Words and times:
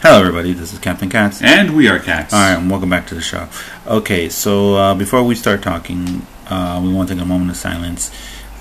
Hello, 0.00 0.20
everybody. 0.20 0.52
This 0.52 0.72
is 0.72 0.78
Captain 0.78 1.10
Cats. 1.10 1.42
And 1.42 1.74
we 1.74 1.88
are 1.88 1.98
cats. 1.98 2.32
All 2.32 2.38
right, 2.38 2.56
and 2.56 2.70
welcome 2.70 2.88
back 2.88 3.08
to 3.08 3.16
the 3.16 3.20
show. 3.20 3.48
Okay, 3.84 4.28
so 4.28 4.76
uh, 4.76 4.94
before 4.94 5.24
we 5.24 5.34
start 5.34 5.60
talking, 5.60 6.24
uh, 6.46 6.80
we 6.80 6.92
want 6.94 7.08
to 7.08 7.16
take 7.16 7.22
a 7.24 7.26
moment 7.26 7.50
of 7.50 7.56
silence 7.56 8.14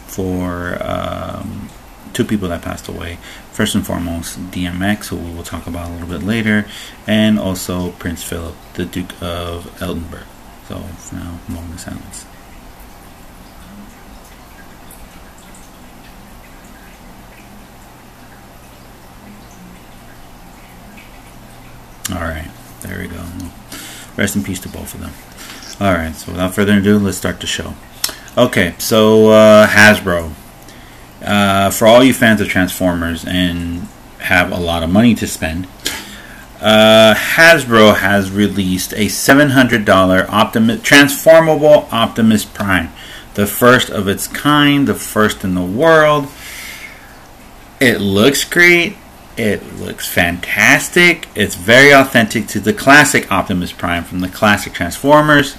for 0.08 0.80
um, 0.82 1.70
two 2.14 2.26
people 2.26 2.50
that 2.50 2.64
passed 2.64 2.88
away. 2.88 3.20
First 3.52 3.76
and 3.76 3.86
foremost, 3.86 4.40
DMX, 4.50 5.10
who 5.10 5.18
we 5.18 5.32
will 5.32 5.44
talk 5.44 5.68
about 5.68 5.92
a 5.92 5.94
little 5.94 6.08
bit 6.08 6.24
later, 6.24 6.66
and 7.06 7.38
also 7.38 7.92
Prince 7.92 8.24
Philip, 8.24 8.56
the 8.74 8.86
Duke 8.86 9.14
of 9.22 9.80
Edinburgh. 9.80 10.26
So, 10.68 10.80
for 10.80 11.16
now, 11.18 11.40
moment 11.48 11.76
of 11.76 11.80
silence. 11.82 12.26
All 22.12 22.22
right, 22.22 22.50
there 22.82 23.00
we 23.00 23.08
go. 23.08 23.24
Rest 24.16 24.36
in 24.36 24.44
peace 24.44 24.60
to 24.62 24.70
both 24.70 24.94
of 24.94 25.02
them. 25.02 25.14
All 25.80 25.94
right, 25.94 26.16
so 26.16 26.32
without 26.32 26.56
further 26.56 26.78
ado, 26.78 26.98
let's 26.98 27.18
start 27.18 27.40
the 27.40 27.48
show. 27.48 27.74
Okay, 28.38 28.76
so 28.78 29.30
uh, 29.30 29.68
Hasbro. 29.68 30.32
Uh, 31.22 31.70
for 31.72 31.88
all 31.88 32.04
you 32.04 32.14
fans 32.14 32.40
of 32.40 32.48
Transformers 32.48 33.26
and 33.26 33.88
have 34.20 34.52
a 34.52 34.58
lot 34.58 34.84
of 34.84 34.90
money 34.90 35.16
to 35.16 35.28
spend, 35.28 35.68
uh, 36.62 37.14
Hasbro 37.16 37.98
has 37.98 38.32
released 38.32 38.94
a 38.94 39.08
$700 39.08 40.30
Optimus 40.30 40.82
transformable 40.82 41.88
Optimus 41.92 42.46
Prime, 42.46 42.90
the 43.34 43.46
first 43.46 43.90
of 43.90 44.08
its 44.08 44.28
kind, 44.28 44.88
the 44.88 44.96
first 44.96 45.44
in 45.44 45.54
the 45.56 45.64
world. 45.64 46.28
It 47.80 48.00
looks 48.00 48.44
great. 48.44 48.98
It 49.38 49.76
looks 49.76 50.08
fantastic. 50.08 51.28
It's 51.36 51.56
very 51.56 51.94
authentic 51.94 52.48
to 52.48 52.60
the 52.60 52.74
classic 52.74 53.32
Optimus 53.32 53.72
Prime 53.72 54.04
from 54.04 54.22
the 54.22 54.30
classic 54.30 54.74
Transformers. 54.74 55.56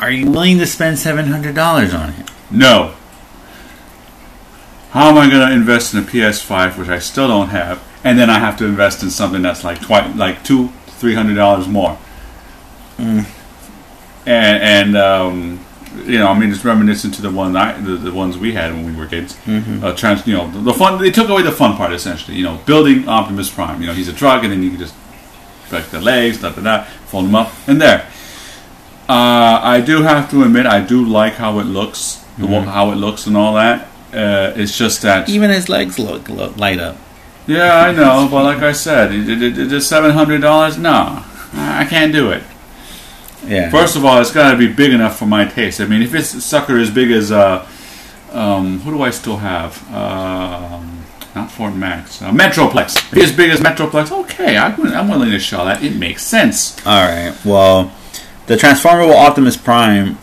Are 0.00 0.10
you 0.10 0.30
willing 0.30 0.58
to 0.58 0.66
spend 0.66 0.96
$700 0.96 1.94
on 1.94 2.10
it? 2.10 2.30
No. 2.50 2.94
How 4.90 5.10
am 5.10 5.18
I 5.18 5.30
going 5.30 5.48
to 5.48 5.54
invest 5.54 5.94
in 5.94 6.00
a 6.00 6.02
PS5, 6.02 6.76
which 6.76 6.88
I 6.88 6.98
still 6.98 7.28
don't 7.28 7.50
have, 7.50 7.80
and 8.02 8.18
then 8.18 8.28
I 8.28 8.40
have 8.40 8.56
to 8.58 8.64
invest 8.64 9.04
in 9.04 9.10
something 9.10 9.40
that's 9.40 9.62
like 9.62 9.80
twi- 9.80 10.12
like 10.14 10.42
two, 10.42 10.68
three 10.86 11.14
hundred 11.14 11.36
dollars 11.36 11.68
more? 11.68 11.96
Mm. 12.96 13.24
And 14.26 14.62
and 14.62 14.96
um, 14.96 15.64
you 16.06 16.18
know, 16.18 16.28
I 16.28 16.38
mean, 16.38 16.50
it's 16.50 16.64
reminiscent 16.64 17.14
to 17.14 17.22
the 17.22 17.30
one 17.30 17.56
I, 17.56 17.78
the, 17.80 17.96
the 17.96 18.12
ones 18.12 18.38
we 18.38 18.52
had 18.52 18.72
when 18.72 18.84
we 18.86 18.92
were 18.98 19.06
kids. 19.06 19.36
Mhm. 19.46 19.82
Uh, 19.82 19.94
trans, 19.94 20.26
you 20.26 20.34
know, 20.34 20.50
the, 20.50 20.58
the 20.60 20.74
fun. 20.74 21.00
They 21.00 21.10
took 21.10 21.28
away 21.28 21.42
the 21.42 21.52
fun 21.52 21.76
part 21.76 21.92
essentially. 21.92 22.36
You 22.36 22.44
know, 22.44 22.56
building 22.66 23.08
Optimus 23.08 23.50
Prime. 23.50 23.80
You 23.80 23.88
know, 23.88 23.94
he's 23.94 24.08
a 24.08 24.12
truck, 24.12 24.42
and 24.44 24.52
then 24.52 24.62
you 24.62 24.70
can 24.70 24.78
just 24.78 24.94
break 25.68 25.86
the 25.86 26.00
legs, 26.00 26.40
da 26.40 26.50
da 26.50 26.62
da, 26.62 26.84
fold 27.06 27.26
him 27.26 27.34
up, 27.34 27.52
and 27.66 27.80
there. 27.80 28.06
Uh, 29.08 29.60
I 29.62 29.80
do 29.80 30.02
have 30.02 30.30
to 30.30 30.42
admit, 30.44 30.66
I 30.66 30.80
do 30.80 31.04
like 31.04 31.34
how 31.34 31.58
it 31.58 31.64
looks, 31.64 32.24
the 32.38 32.46
wa- 32.46 32.60
Mhm. 32.62 32.66
how 32.72 32.92
it 32.92 32.96
looks, 32.96 33.26
and 33.26 33.36
all 33.36 33.54
that. 33.54 33.88
Uh, 34.14 34.52
it's 34.56 34.76
just 34.78 35.02
that, 35.02 35.28
Even 35.28 35.50
his 35.50 35.68
legs 35.68 35.98
look, 35.98 36.28
look 36.28 36.56
light 36.56 36.78
up. 36.78 36.96
yeah, 37.46 37.76
I 37.86 37.92
know, 37.92 38.28
but 38.30 38.44
like 38.44 38.58
I 38.62 38.72
said, 38.72 39.12
it, 39.12 39.28
it, 39.28 39.58
it, 39.58 39.72
it's 39.72 39.86
seven 39.86 40.12
hundred 40.12 40.40
dollars. 40.42 40.78
No, 40.78 41.22
I 41.54 41.84
can't 41.84 42.12
do 42.12 42.30
it. 42.30 42.42
Yeah. 43.46 43.70
First 43.70 43.96
of 43.96 44.04
all, 44.04 44.20
it's 44.20 44.32
got 44.32 44.52
to 44.52 44.56
be 44.58 44.66
big 44.72 44.92
enough 44.92 45.18
for 45.18 45.26
my 45.26 45.44
taste. 45.46 45.80
I 45.80 45.86
mean, 45.86 46.02
if 46.02 46.14
it's 46.14 46.28
sucker 46.44 46.78
as 46.78 46.90
big 46.90 47.10
as 47.10 47.32
uh, 47.32 47.66
um, 48.32 48.80
who 48.80 48.90
do 48.92 49.02
I 49.02 49.10
still 49.10 49.38
have? 49.38 49.82
Um, 49.92 51.04
not 51.34 51.50
Fort 51.50 51.74
Max, 51.74 52.20
uh, 52.22 52.30
Metroplex. 52.32 52.96
If 52.96 53.12
it's 53.14 53.30
as 53.30 53.36
big 53.36 53.50
as 53.50 53.60
Metroplex, 53.60 54.10
okay, 54.24 54.56
I'm, 54.56 54.80
I'm 54.88 55.08
willing 55.08 55.30
to 55.30 55.38
show 55.38 55.64
that. 55.64 55.82
It 55.82 55.94
makes 55.96 56.22
sense. 56.24 56.76
All 56.86 57.02
right. 57.08 57.34
Well, 57.44 57.92
the 58.46 58.56
transformable 58.56 59.14
Optimus 59.16 59.56
Prime, 59.56 60.18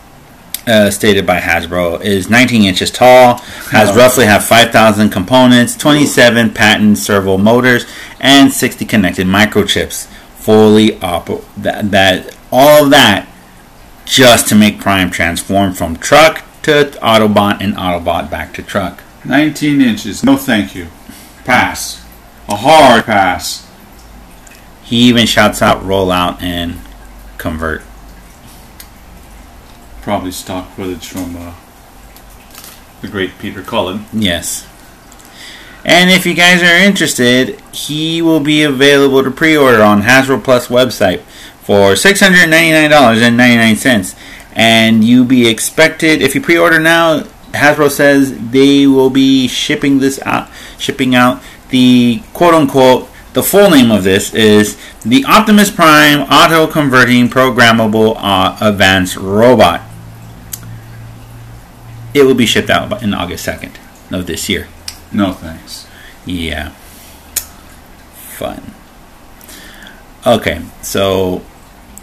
uh, 0.66 0.90
stated 0.90 1.26
by 1.26 1.40
Hasbro, 1.40 2.02
is 2.02 2.28
19 2.28 2.62
inches 2.62 2.90
tall, 2.90 3.38
has 3.72 3.88
Oh. 3.90 3.96
roughly 3.96 4.26
have 4.26 4.44
5,000 4.44 5.08
components, 5.10 5.76
27 5.76 6.52
patent 6.52 6.98
servo 6.98 7.38
motors, 7.38 7.86
and 8.20 8.52
60 8.52 8.84
connected 8.84 9.26
microchips. 9.26 10.06
Fully 10.38 10.90
oper- 11.00 11.44
that 11.56 11.90
that 11.90 12.34
all 12.50 12.84
of 12.84 12.90
that 12.90 13.28
just 14.04 14.48
to 14.48 14.54
make 14.54 14.80
Prime 14.80 15.10
transform 15.10 15.72
from 15.72 15.96
truck 15.96 16.44
to 16.62 16.84
Autobot 17.02 17.60
and 17.60 17.74
Autobot 17.74 18.30
back 18.30 18.54
to 18.54 18.62
truck. 18.62 19.02
19 19.24 19.80
inches. 19.80 20.24
No, 20.24 20.36
thank 20.36 20.74
you. 20.74 20.88
Pass. 21.44 22.04
A 22.48 22.56
hard 22.56 23.04
pass. 23.04 23.68
He 24.82 25.08
even 25.08 25.26
shouts 25.26 25.60
out 25.60 25.82
rollout 25.82 26.40
and 26.40 26.78
convert. 27.36 27.82
Probably 30.00 30.30
stock 30.30 30.70
footage 30.70 31.06
from 31.06 31.36
uh, 31.36 31.54
the 33.02 33.08
great 33.08 33.38
Peter 33.38 33.62
Cullen. 33.62 34.06
Yes. 34.12 34.66
And 35.84 36.10
if 36.10 36.26
you 36.26 36.34
guys 36.34 36.62
are 36.62 36.76
interested, 36.76 37.60
he 37.72 38.22
will 38.22 38.40
be 38.40 38.62
available 38.62 39.22
to 39.22 39.30
pre-order 39.30 39.82
on 39.82 40.02
Hasbro 40.02 40.42
Pulse 40.42 40.68
website 40.68 41.22
for 41.68 41.94
six 41.96 42.20
hundred 42.20 42.48
ninety-nine 42.48 42.88
dollars 42.88 43.20
and 43.20 43.36
ninety-nine 43.36 43.76
cents. 43.76 44.16
And 44.52 45.04
you 45.04 45.22
be 45.22 45.46
expected 45.46 46.22
if 46.22 46.34
you 46.34 46.40
pre-order 46.40 46.80
now. 46.80 47.24
Hasbro 47.52 47.90
says 47.90 48.32
they 48.50 48.86
will 48.86 49.10
be 49.10 49.48
shipping 49.48 49.98
this 49.98 50.18
out, 50.22 50.48
shipping 50.78 51.14
out 51.14 51.42
the 51.68 52.22
quote-unquote. 52.32 53.08
The 53.34 53.42
full 53.42 53.70
name 53.70 53.90
of 53.90 54.02
this 54.02 54.32
is 54.32 54.78
the 55.02 55.26
Optimus 55.26 55.70
Prime 55.70 56.20
Auto 56.22 56.66
Converting 56.66 57.28
Programmable 57.28 58.16
uh, 58.16 58.56
Advanced 58.60 59.16
Robot. 59.16 59.82
It 62.14 62.22
will 62.22 62.34
be 62.34 62.46
shipped 62.46 62.70
out 62.70 63.02
in 63.02 63.12
August 63.12 63.44
second 63.44 63.78
of 64.10 64.26
this 64.26 64.48
year. 64.48 64.68
No 65.12 65.32
thanks. 65.34 65.86
Yeah. 66.24 66.70
Fun. 68.38 68.74
Okay, 70.26 70.62
so 70.82 71.42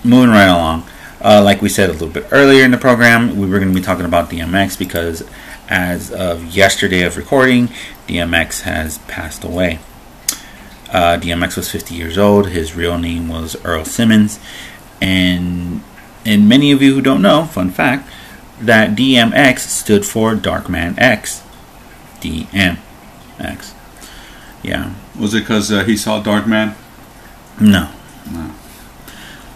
moving 0.05 0.29
right 0.29 0.47
along. 0.47 0.87
Uh, 1.21 1.41
like 1.43 1.61
we 1.61 1.69
said 1.69 1.89
a 1.89 1.93
little 1.93 2.07
bit 2.07 2.27
earlier 2.31 2.63
in 2.63 2.71
the 2.71 2.77
program, 2.77 3.37
we 3.37 3.47
were 3.47 3.59
going 3.59 3.73
to 3.73 3.75
be 3.75 3.83
talking 3.83 4.05
about 4.05 4.29
DMX 4.29 4.77
because 4.77 5.27
as 5.67 6.11
of 6.11 6.45
yesterday 6.45 7.01
of 7.01 7.17
recording, 7.17 7.69
DMX 8.07 8.61
has 8.61 8.99
passed 8.99 9.43
away. 9.43 9.79
Uh, 10.89 11.17
DMX 11.17 11.57
was 11.57 11.71
50 11.71 11.95
years 11.95 12.17
old. 12.17 12.49
His 12.49 12.75
real 12.75 12.97
name 12.97 13.27
was 13.27 13.55
Earl 13.65 13.85
Simmons. 13.85 14.39
And, 15.01 15.83
and 16.25 16.47
many 16.47 16.71
of 16.71 16.81
you 16.81 16.93
who 16.93 17.01
don't 17.01 17.21
know, 17.21 17.45
fun 17.45 17.71
fact, 17.71 18.09
that 18.61 18.95
DMX 18.95 19.59
stood 19.59 20.05
for 20.05 20.35
Darkman 20.35 20.95
X. 20.97 21.43
DMX. 22.21 23.73
Yeah. 24.63 24.93
Was 25.19 25.33
it 25.33 25.41
because 25.41 25.71
uh, 25.71 25.83
he 25.83 25.97
saw 25.97 26.21
Dark 26.21 26.47
Man? 26.47 26.75
No. 27.59 27.91
No. 28.31 28.53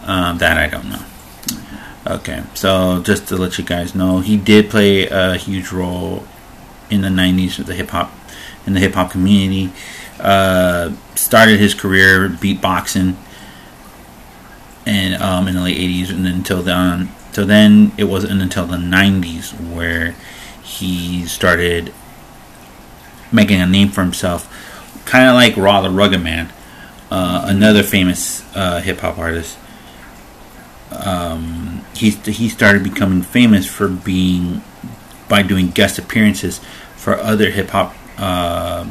Uh, 0.10 0.34
that 0.34 0.58
I 0.58 0.66
don't 0.66 0.90
know. 0.90 1.06
Okay, 2.08 2.42
so 2.56 3.00
just 3.04 3.28
to 3.28 3.38
let 3.38 3.60
you 3.60 3.64
guys 3.64 3.94
know, 3.94 4.22
he 4.22 4.38
did 4.38 4.72
play 4.72 5.06
a 5.06 5.36
huge 5.36 5.72
role 5.72 6.26
in 6.90 7.02
the 7.02 7.10
'90s 7.10 7.60
with 7.60 7.68
the 7.68 7.76
hip 7.76 7.90
hop 7.90 8.12
in 8.66 8.74
the 8.74 8.80
hip 8.80 8.96
hop 8.96 9.12
community. 9.12 9.72
Uh, 10.20 10.94
started 11.14 11.60
his 11.60 11.76
career 11.76 12.28
beatboxing, 12.28 13.18
and 14.88 15.22
um, 15.22 15.48
in 15.48 15.54
the 15.54 15.62
late 15.62 15.78
'80s, 15.78 16.10
and 16.10 16.26
until 16.26 16.64
then, 16.64 17.10
till 17.32 17.46
then, 17.46 17.92
it 17.96 18.06
wasn't 18.06 18.42
until 18.42 18.66
the 18.66 18.78
'90s 18.78 19.52
where 19.72 20.16
he 20.64 21.24
started 21.28 21.94
making 23.32 23.62
a 23.62 23.68
name 23.68 23.90
for 23.90 24.02
himself, 24.02 24.50
kind 25.06 25.30
of 25.30 25.36
like 25.36 25.56
Raw 25.56 25.82
the 25.82 25.92
Rugged 25.92 26.24
Man, 26.24 26.52
uh, 27.12 27.46
another 27.46 27.84
famous 27.84 28.44
uh, 28.56 28.82
hip 28.82 29.02
hop 29.02 29.20
artist 29.20 29.56
um, 30.92 31.86
he 31.94 32.10
he 32.10 32.50
started 32.50 32.84
becoming 32.84 33.22
famous 33.22 33.66
for 33.66 33.88
being 33.88 34.62
by 35.28 35.44
doing 35.44 35.70
guest 35.70 36.00
appearances 36.00 36.60
for 36.96 37.16
other 37.16 37.52
hip 37.52 37.70
hop 37.70 37.96
uh, 38.18 38.88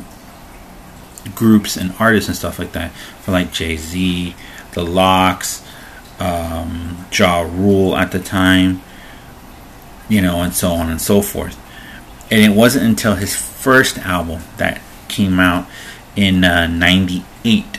groups 1.35 1.77
and 1.77 1.93
artists 1.99 2.29
and 2.29 2.37
stuff 2.37 2.59
like 2.59 2.73
that. 2.73 2.93
For 3.23 3.33
like 3.33 3.53
Jay 3.53 3.77
Z, 3.77 4.35
The 4.73 4.85
LOX, 4.85 5.67
um, 6.21 7.07
Ja 7.13 7.41
Rule 7.41 7.97
at 7.97 8.13
the 8.13 8.21
time, 8.21 8.83
you 10.09 10.23
know, 10.23 10.43
and 10.43 10.55
so 10.55 10.71
on 10.71 10.89
and 10.89 11.01
so 11.01 11.21
forth. 11.21 11.59
And 12.31 12.41
it 12.41 12.57
wasn't 12.57 12.85
until 12.85 13.17
his 13.17 13.35
first 13.35 13.99
album 13.99 14.43
that 14.59 14.81
came 15.09 15.41
out 15.41 15.67
in 16.15 16.41
'98 16.43 17.78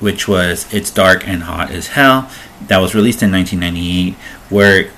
which 0.00 0.28
was 0.28 0.72
It's 0.72 0.90
Dark 0.90 1.26
and 1.26 1.44
Hot 1.44 1.70
as 1.70 1.88
Hell. 1.88 2.30
That 2.66 2.78
was 2.78 2.94
released 2.94 3.22
in 3.22 3.32
1998, 3.32 4.14
where 4.50 4.90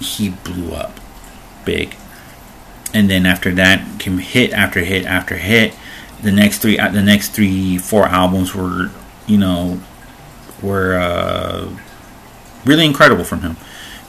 he 0.00 0.30
blew 0.30 0.72
up 0.72 0.98
big. 1.64 1.96
And 2.94 3.08
then 3.08 3.26
after 3.26 3.54
that 3.54 3.98
came 3.98 4.18
hit 4.18 4.52
after 4.52 4.80
hit 4.80 5.06
after 5.06 5.36
hit. 5.36 5.74
the 6.22 6.32
next 6.32 6.58
three 6.58 6.78
uh, 6.78 6.90
the 6.90 7.02
next 7.02 7.30
three 7.30 7.78
four 7.78 8.06
albums 8.06 8.54
were 8.54 8.90
you 9.26 9.38
know 9.38 9.80
were 10.62 10.94
uh, 10.94 11.68
really 12.64 12.84
incredible 12.84 13.24
from 13.24 13.40
him. 13.40 13.56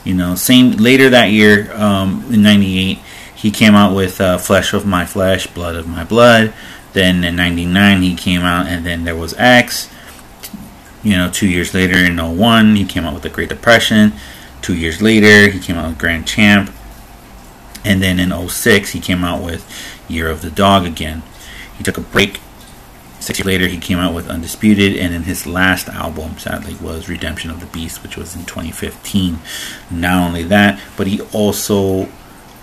You 0.04 0.14
know, 0.14 0.34
same 0.34 0.72
later 0.72 1.08
that 1.10 1.30
year 1.30 1.74
um, 1.74 2.26
in 2.30 2.42
'98, 2.42 2.98
he 3.34 3.50
came 3.50 3.74
out 3.74 3.94
with 3.94 4.20
uh, 4.20 4.36
"Flesh 4.38 4.74
of 4.74 4.84
My 4.84 5.06
Flesh, 5.06 5.46
Blood 5.46 5.76
of 5.76 5.88
My 5.88 6.04
Blood." 6.04 6.52
Then 6.92 7.24
in 7.24 7.36
'99, 7.36 8.02
he 8.02 8.14
came 8.14 8.42
out, 8.42 8.66
and 8.66 8.84
then 8.84 9.04
there 9.04 9.16
was 9.16 9.34
X. 9.38 9.90
You 11.04 11.16
know, 11.16 11.30
two 11.30 11.48
years 11.48 11.74
later 11.74 11.98
in 11.98 12.16
01, 12.16 12.76
he 12.76 12.84
came 12.84 13.04
out 13.04 13.12
with 13.14 13.22
the 13.22 13.28
Great 13.28 13.50
Depression. 13.50 14.14
Two 14.62 14.74
years 14.74 15.02
later, 15.02 15.50
he 15.50 15.60
came 15.60 15.76
out 15.76 15.88
with 15.88 15.98
Grand 15.98 16.26
Champ. 16.26 16.72
And 17.84 18.02
then 18.02 18.18
in 18.18 18.48
06, 18.48 18.90
he 18.90 19.00
came 19.00 19.22
out 19.22 19.42
with 19.42 19.70
Year 20.08 20.30
of 20.30 20.40
the 20.40 20.50
Dog 20.50 20.86
again. 20.86 21.22
He 21.76 21.84
took 21.84 21.98
a 21.98 22.00
break. 22.00 22.40
Six 23.20 23.38
years 23.38 23.46
later, 23.46 23.66
he 23.66 23.78
came 23.78 23.98
out 23.98 24.14
with 24.14 24.28
Undisputed, 24.28 24.96
and 24.96 25.12
then 25.12 25.22
his 25.24 25.46
last 25.46 25.88
album, 25.88 26.38
sadly, 26.38 26.76
was 26.80 27.08
Redemption 27.08 27.50
of 27.50 27.60
the 27.60 27.66
Beast, 27.66 28.02
which 28.02 28.16
was 28.16 28.34
in 28.34 28.44
2015. 28.44 29.38
Not 29.90 30.26
only 30.26 30.42
that, 30.44 30.80
but 30.96 31.06
he 31.06 31.20
also 31.32 32.08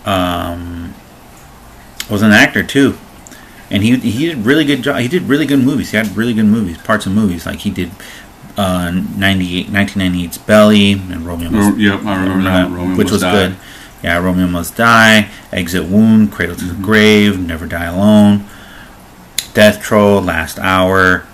um, 0.06 0.94
was 2.10 2.22
an 2.22 2.32
actor 2.32 2.64
too, 2.64 2.98
and 3.72 3.82
he 3.84 3.96
he 3.98 4.28
did 4.28 4.46
really 4.46 4.66
good 4.66 4.84
job. 4.84 5.00
He 5.00 5.08
did 5.08 5.24
really 5.24 5.46
good 5.46 5.64
movies. 5.64 5.92
He 5.92 5.98
had 5.98 6.16
really 6.16 6.34
good 6.34 6.46
movies, 6.46 6.78
parts 6.78 7.06
of 7.06 7.14
movies. 7.14 7.46
Like 7.46 7.60
he 7.60 7.72
did 7.72 7.92
uh, 8.58 8.92
98, 8.92 9.68
1998's 9.68 10.38
Belly 10.40 10.94
and 10.94 11.26
Romeo 11.26 11.50
Must, 11.50 11.78
yep, 11.78 12.04
I 12.06 12.22
remember 12.22 12.44
that. 12.44 12.70
Romeo 12.72 12.98
which 12.98 13.12
was 13.12 13.22
Die. 13.22 13.32
good. 13.32 13.58
Yeah, 14.04 14.18
Romeo 14.18 14.48
Must 14.48 14.76
Die, 14.76 15.30
Exit 15.52 15.86
Wound, 15.86 16.32
Cradle 16.32 16.56
to 16.56 16.66
the 16.66 16.82
Grave, 16.82 17.40
Never 17.40 17.68
Die 17.68 17.86
Alone, 17.86 18.46
Death 19.54 19.86
Toll, 19.86 20.22
Last 20.22 20.58
Hour, 20.60 21.26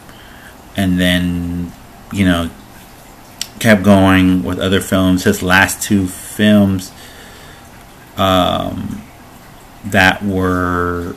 and 0.76 1.00
then 1.00 1.72
you 2.12 2.26
know 2.26 2.50
kept 3.60 3.84
going 3.84 4.44
with 4.44 4.60
other 4.60 4.82
films. 4.82 5.24
His 5.24 5.42
last 5.42 5.82
two 5.82 6.08
films 6.08 6.92
um, 8.18 9.02
that 9.86 10.24
were 10.24 11.16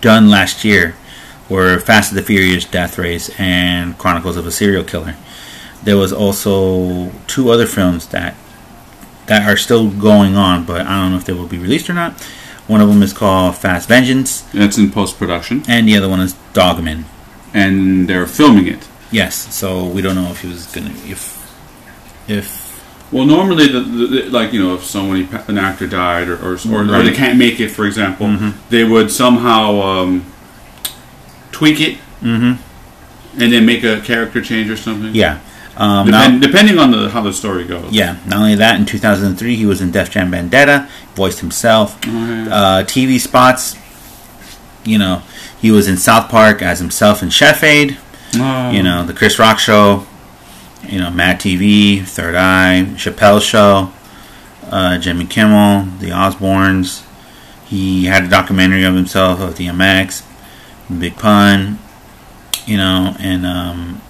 done 0.00 0.30
last 0.30 0.64
year 0.64 0.96
were 1.48 1.78
Fast 1.78 2.10
and 2.12 2.18
the 2.18 2.22
Furious, 2.22 2.64
Death 2.64 2.98
Race, 2.98 3.30
and 3.38 3.96
Chronicles 3.98 4.36
of 4.36 4.46
a 4.46 4.50
Serial 4.50 4.84
Killer. 4.84 5.14
There 5.82 5.96
was 5.96 6.12
also 6.12 7.10
two 7.26 7.50
other 7.50 7.66
films 7.66 8.08
that 8.08 8.34
that 9.26 9.48
are 9.48 9.56
still 9.56 9.88
going 9.90 10.36
on, 10.36 10.64
but 10.64 10.82
I 10.82 11.00
don't 11.00 11.12
know 11.12 11.16
if 11.16 11.24
they 11.24 11.32
will 11.32 11.46
be 11.46 11.58
released 11.58 11.88
or 11.88 11.94
not. 11.94 12.20
One 12.66 12.80
of 12.80 12.88
them 12.88 13.02
is 13.02 13.12
called 13.12 13.56
Fast 13.56 13.88
Vengeance, 13.88 14.42
That's 14.52 14.76
in 14.78 14.90
post 14.90 15.18
production, 15.18 15.62
and 15.68 15.86
the 15.88 15.96
other 15.96 16.08
one 16.08 16.20
is 16.20 16.34
Dogman. 16.52 17.04
and 17.54 18.08
they're 18.08 18.26
filming 18.26 18.66
it. 18.66 18.88
Yes, 19.10 19.54
so 19.54 19.84
we 19.86 20.02
don't 20.02 20.14
know 20.16 20.30
if 20.30 20.40
he 20.40 20.48
was 20.48 20.66
gonna 20.74 20.90
if 21.06 21.40
if 22.26 22.64
Well, 23.12 23.26
normally, 23.26 23.68
the, 23.68 23.80
the, 23.80 24.06
the- 24.06 24.22
like 24.30 24.52
you 24.52 24.60
know, 24.62 24.74
if 24.74 24.84
somebody 24.84 25.28
an 25.46 25.56
actor 25.58 25.86
died 25.86 26.28
or 26.28 26.36
or, 26.36 26.54
or, 26.70 26.80
or 26.94 27.02
they 27.02 27.12
can't 27.12 27.38
make 27.38 27.60
it, 27.60 27.68
for 27.68 27.84
example, 27.86 28.26
Mhm. 28.26 28.54
they 28.70 28.84
would 28.84 29.10
somehow 29.10 29.80
um, 29.80 30.24
tweak 31.54 31.80
it 31.80 31.98
mm-hmm. 32.20 33.40
and 33.40 33.52
then 33.52 33.64
make 33.64 33.84
a 33.84 34.00
character 34.00 34.42
change 34.42 34.68
or 34.68 34.76
something. 34.76 35.14
yeah. 35.14 35.40
Um, 35.76 36.06
Depend, 36.06 36.40
now, 36.40 36.46
depending 36.46 36.78
on 36.78 36.92
the 36.92 37.10
how 37.10 37.20
the 37.20 37.32
story 37.32 37.64
goes. 37.64 37.90
yeah, 37.92 38.16
not 38.26 38.38
only 38.38 38.54
that, 38.54 38.78
in 38.78 38.86
2003 38.86 39.56
he 39.56 39.66
was 39.66 39.80
in 39.80 39.90
Def 39.90 40.08
Jam 40.08 40.30
Vendetta, 40.30 40.88
voiced 41.16 41.40
himself. 41.40 41.98
Oh, 42.06 42.10
yeah. 42.10 42.54
uh, 42.54 42.84
TV 42.84 43.18
spots. 43.18 43.76
You 44.84 44.98
know, 44.98 45.22
he 45.60 45.72
was 45.72 45.88
in 45.88 45.96
South 45.96 46.30
Park 46.30 46.62
as 46.62 46.78
himself 46.78 47.24
in 47.24 47.30
Chef 47.30 47.64
Aid. 47.64 47.98
Oh. 48.36 48.70
You 48.70 48.84
know, 48.84 49.04
the 49.04 49.14
Chris 49.14 49.38
Rock 49.38 49.58
Show. 49.58 50.06
You 50.86 51.00
know, 51.00 51.10
Mad 51.10 51.40
TV, 51.40 52.02
Third 52.04 52.34
Eye, 52.34 52.84
Chappelle 52.96 53.40
Show, 53.40 53.90
uh, 54.70 54.98
Jimmy 54.98 55.24
Kimmel, 55.24 55.86
The 55.98 56.10
Osbournes. 56.10 57.02
He 57.64 58.04
had 58.04 58.24
a 58.24 58.28
documentary 58.28 58.84
of 58.84 58.94
himself 58.94 59.40
of 59.40 59.54
DMX, 59.54 60.22
Big 60.98 61.16
Pun. 61.16 61.78
You 62.66 62.78
know, 62.78 63.14
and 63.18 63.44
um, 63.44 64.00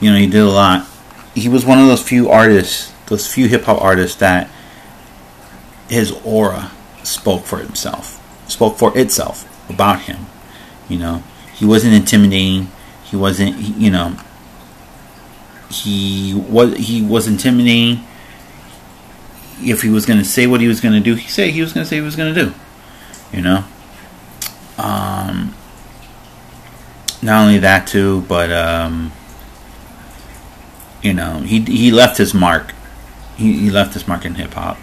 you 0.00 0.10
know 0.10 0.18
he 0.18 0.26
did 0.26 0.42
a 0.42 0.50
lot. 0.50 0.86
He 1.34 1.48
was 1.48 1.64
one 1.64 1.78
of 1.78 1.86
those 1.86 2.02
few 2.02 2.28
artists, 2.28 2.92
those 3.06 3.32
few 3.32 3.46
hip 3.46 3.64
hop 3.64 3.80
artists 3.80 4.18
that 4.18 4.50
his 5.88 6.12
aura 6.24 6.72
spoke 7.02 7.44
for 7.44 7.58
himself, 7.58 8.20
spoke 8.50 8.78
for 8.78 8.96
itself 8.98 9.46
about 9.70 10.02
him. 10.02 10.26
You 10.88 10.98
know, 10.98 11.22
he 11.54 11.64
wasn't 11.64 11.94
intimidating. 11.94 12.70
He 13.04 13.16
wasn't, 13.16 13.56
you 13.56 13.90
know, 13.90 14.16
he 15.70 16.34
was 16.34 16.76
he 16.76 17.02
was 17.02 17.28
intimidating. 17.28 18.04
If 19.60 19.82
he 19.82 19.88
was 19.88 20.04
going 20.04 20.18
to 20.18 20.24
say 20.24 20.46
what 20.46 20.60
he 20.60 20.68
was 20.68 20.80
going 20.80 20.94
to 20.94 21.00
do, 21.00 21.14
he 21.14 21.28
said 21.28 21.50
he 21.50 21.62
was 21.62 21.72
going 21.72 21.84
to 21.84 21.88
say 21.88 21.96
he 21.96 22.02
was 22.02 22.16
going 22.16 22.34
to 22.34 22.44
do. 22.44 22.54
You 23.32 23.42
know. 23.42 23.64
Um. 24.78 25.15
Not 27.22 27.42
only 27.42 27.58
that 27.58 27.86
too, 27.86 28.22
but 28.22 28.50
um. 28.52 29.12
You 31.02 31.12
know, 31.12 31.38
he 31.38 31.60
he 31.60 31.90
left 31.92 32.16
his 32.18 32.34
mark. 32.34 32.74
He, 33.36 33.52
he 33.58 33.70
left 33.70 33.94
his 33.94 34.08
mark 34.08 34.24
in 34.24 34.34
hip 34.34 34.54
hop 34.54 34.78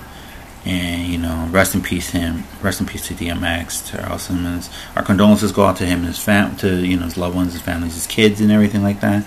and 0.65 1.11
you 1.11 1.17
know, 1.17 1.47
rest 1.51 1.75
in 1.75 1.81
peace 1.81 2.11
him. 2.11 2.45
Rest 2.61 2.79
in 2.79 2.87
peace 2.87 3.07
to 3.07 3.13
DMX, 3.13 3.89
to 3.91 4.09
Earl 4.09 4.17
Simmons. 4.17 4.69
Our 4.95 5.03
condolences 5.03 5.51
go 5.51 5.65
out 5.65 5.77
to 5.77 5.85
him 5.85 5.99
and 5.99 6.07
his 6.07 6.19
fam, 6.19 6.55
to 6.57 6.85
you 6.85 6.97
know 6.97 7.03
his 7.03 7.17
loved 7.17 7.35
ones, 7.35 7.53
his 7.53 7.61
families, 7.61 7.95
his 7.95 8.07
kids, 8.07 8.39
and 8.39 8.51
everything 8.51 8.81
like 8.81 9.01
that. 9.01 9.25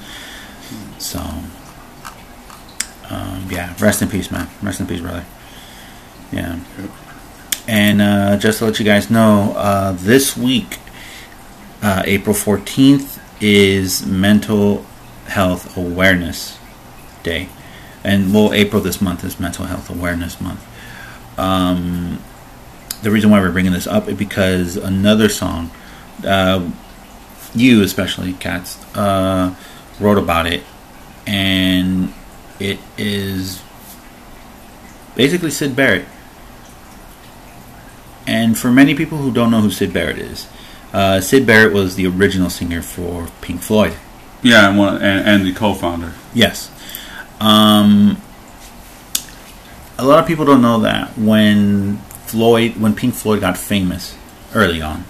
So, 0.99 1.21
um, 3.11 3.47
yeah, 3.51 3.75
rest 3.79 4.01
in 4.01 4.09
peace, 4.09 4.31
man. 4.31 4.49
Rest 4.63 4.81
in 4.81 4.87
peace, 4.87 5.01
brother. 5.01 5.25
Yeah. 6.33 6.59
And 7.69 8.01
uh, 8.01 8.37
just 8.39 8.61
to 8.61 8.67
let 8.67 8.79
you 8.79 8.85
guys 8.85 9.11
know, 9.11 9.53
uh, 9.57 9.93
this 9.93 10.37
week, 10.37 10.79
uh, 11.83 12.03
April 12.05 12.35
fourteenth, 12.35 13.21
is 13.41 14.07
Mental 14.07 14.85
Health 15.27 15.77
Awareness 15.77 16.59
Day, 17.23 17.49
and 18.05 18.33
well, 18.33 18.53
April 18.53 18.81
this 18.81 19.01
month 19.01 19.25
is 19.25 19.39
Mental 19.39 19.67
Health 19.67 19.91
Awareness 19.91 20.41
Month. 20.41 20.65
Um, 21.39 22.21
the 23.03 23.11
reason 23.11 23.31
why 23.31 23.41
we're 23.41 23.53
bringing 23.53 23.73
this 23.73 23.87
up 23.87 24.09
is 24.09 24.17
because 24.17 24.77
another 24.77 25.29
song, 25.29 25.71
uh, 26.25 26.71
you 27.55 27.83
especially, 27.83 28.33
Cats, 28.35 28.83
uh, 28.97 29.55
wrote 30.01 30.19
about 30.19 30.47
it, 30.47 30.63
and 31.27 32.15
it 32.59 32.79
is 32.97 33.63
basically 35.15 35.51
Syd 35.51 35.77
Barrett. 35.77 36.07
And 38.27 38.59
for 38.59 38.73
many 38.73 38.95
people 38.95 39.19
who 39.19 39.31
don't 39.31 39.51
know 39.51 39.61
who 39.61 39.71
Syd 39.71 39.93
Barrett 39.93 40.19
is, 40.19 40.49
uh, 40.97 41.21
Syd 41.21 41.47
Barrett 41.47 41.75
was 41.75 41.95
the 41.97 42.07
original 42.07 42.49
singer 42.49 42.81
for 42.81 43.29
Pink 43.43 43.61
Floyd. 43.61 43.95
yeah, 44.43 44.71
and, 44.71 44.79
one, 44.79 44.95
and, 44.95 45.29
and 45.29 45.47
the 45.47 45.53
co-founder. 45.53 46.15
Yes. 46.33 46.71
Um, 47.39 48.17
a 49.99 50.07
lot 50.07 50.21
of 50.21 50.27
people 50.27 50.47
don't 50.47 50.63
know 50.63 50.81
that 50.81 51.19
when 51.19 51.99
Floyd, 52.25 52.79
when 52.79 52.95
Pink 52.95 53.13
Floyd 53.13 53.43
got 53.43 53.59
famous 53.59 54.17
early 54.55 54.81
on, 54.81 55.05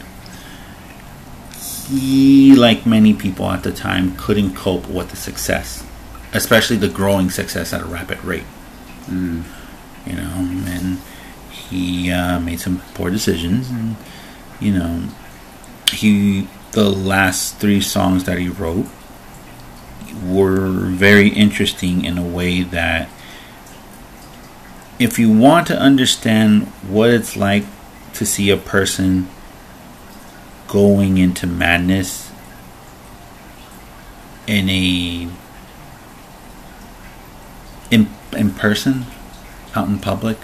he, 1.88 2.57
like 2.57 2.85
many 2.85 3.14
people 3.14 3.49
at 3.49 3.62
the 3.62 3.71
time, 3.71 4.16
couldn't 4.16 4.57
cope 4.57 4.88
with 4.88 5.11
the 5.11 5.16
success, 5.16 5.87
especially 6.33 6.78
the 6.78 6.88
growing 6.88 7.31
success 7.31 7.73
at 7.73 7.81
a 7.81 7.85
rapid 7.85 8.25
rate. 8.25 8.43
Mm. 9.05 9.45
You 10.05 10.16
know, 10.16 10.33
and 10.66 10.99
he 11.49 12.11
uh, 12.11 12.40
made 12.40 12.59
some 12.59 12.83
poor 12.95 13.09
decisions, 13.09 13.71
and 13.71 13.95
you 14.59 14.73
know, 14.73 15.09
he 15.93 16.49
the 16.73 16.90
last 16.90 17.57
three 17.57 17.81
songs 17.81 18.25
that 18.25 18.38
he 18.38 18.49
wrote 18.49 18.87
were 20.25 20.69
very 20.69 21.28
interesting 21.28 22.05
in 22.05 22.19
a 22.19 22.26
way 22.26 22.62
that 22.62 23.09
if 24.99 25.19
you 25.19 25.31
want 25.31 25.66
to 25.66 25.78
understand 25.78 26.64
what 26.88 27.11
it's 27.11 27.37
like 27.37 27.64
to 28.14 28.25
see 28.25 28.50
a 28.50 28.57
person 28.57 29.28
going 30.69 31.19
into 31.19 31.47
madness 31.47 32.31
in 34.47 34.69
a 34.69 35.28
in 37.90 38.09
in 38.33 38.50
person 38.52 39.07
out 39.75 39.88
in 39.88 39.99
public 39.99 40.38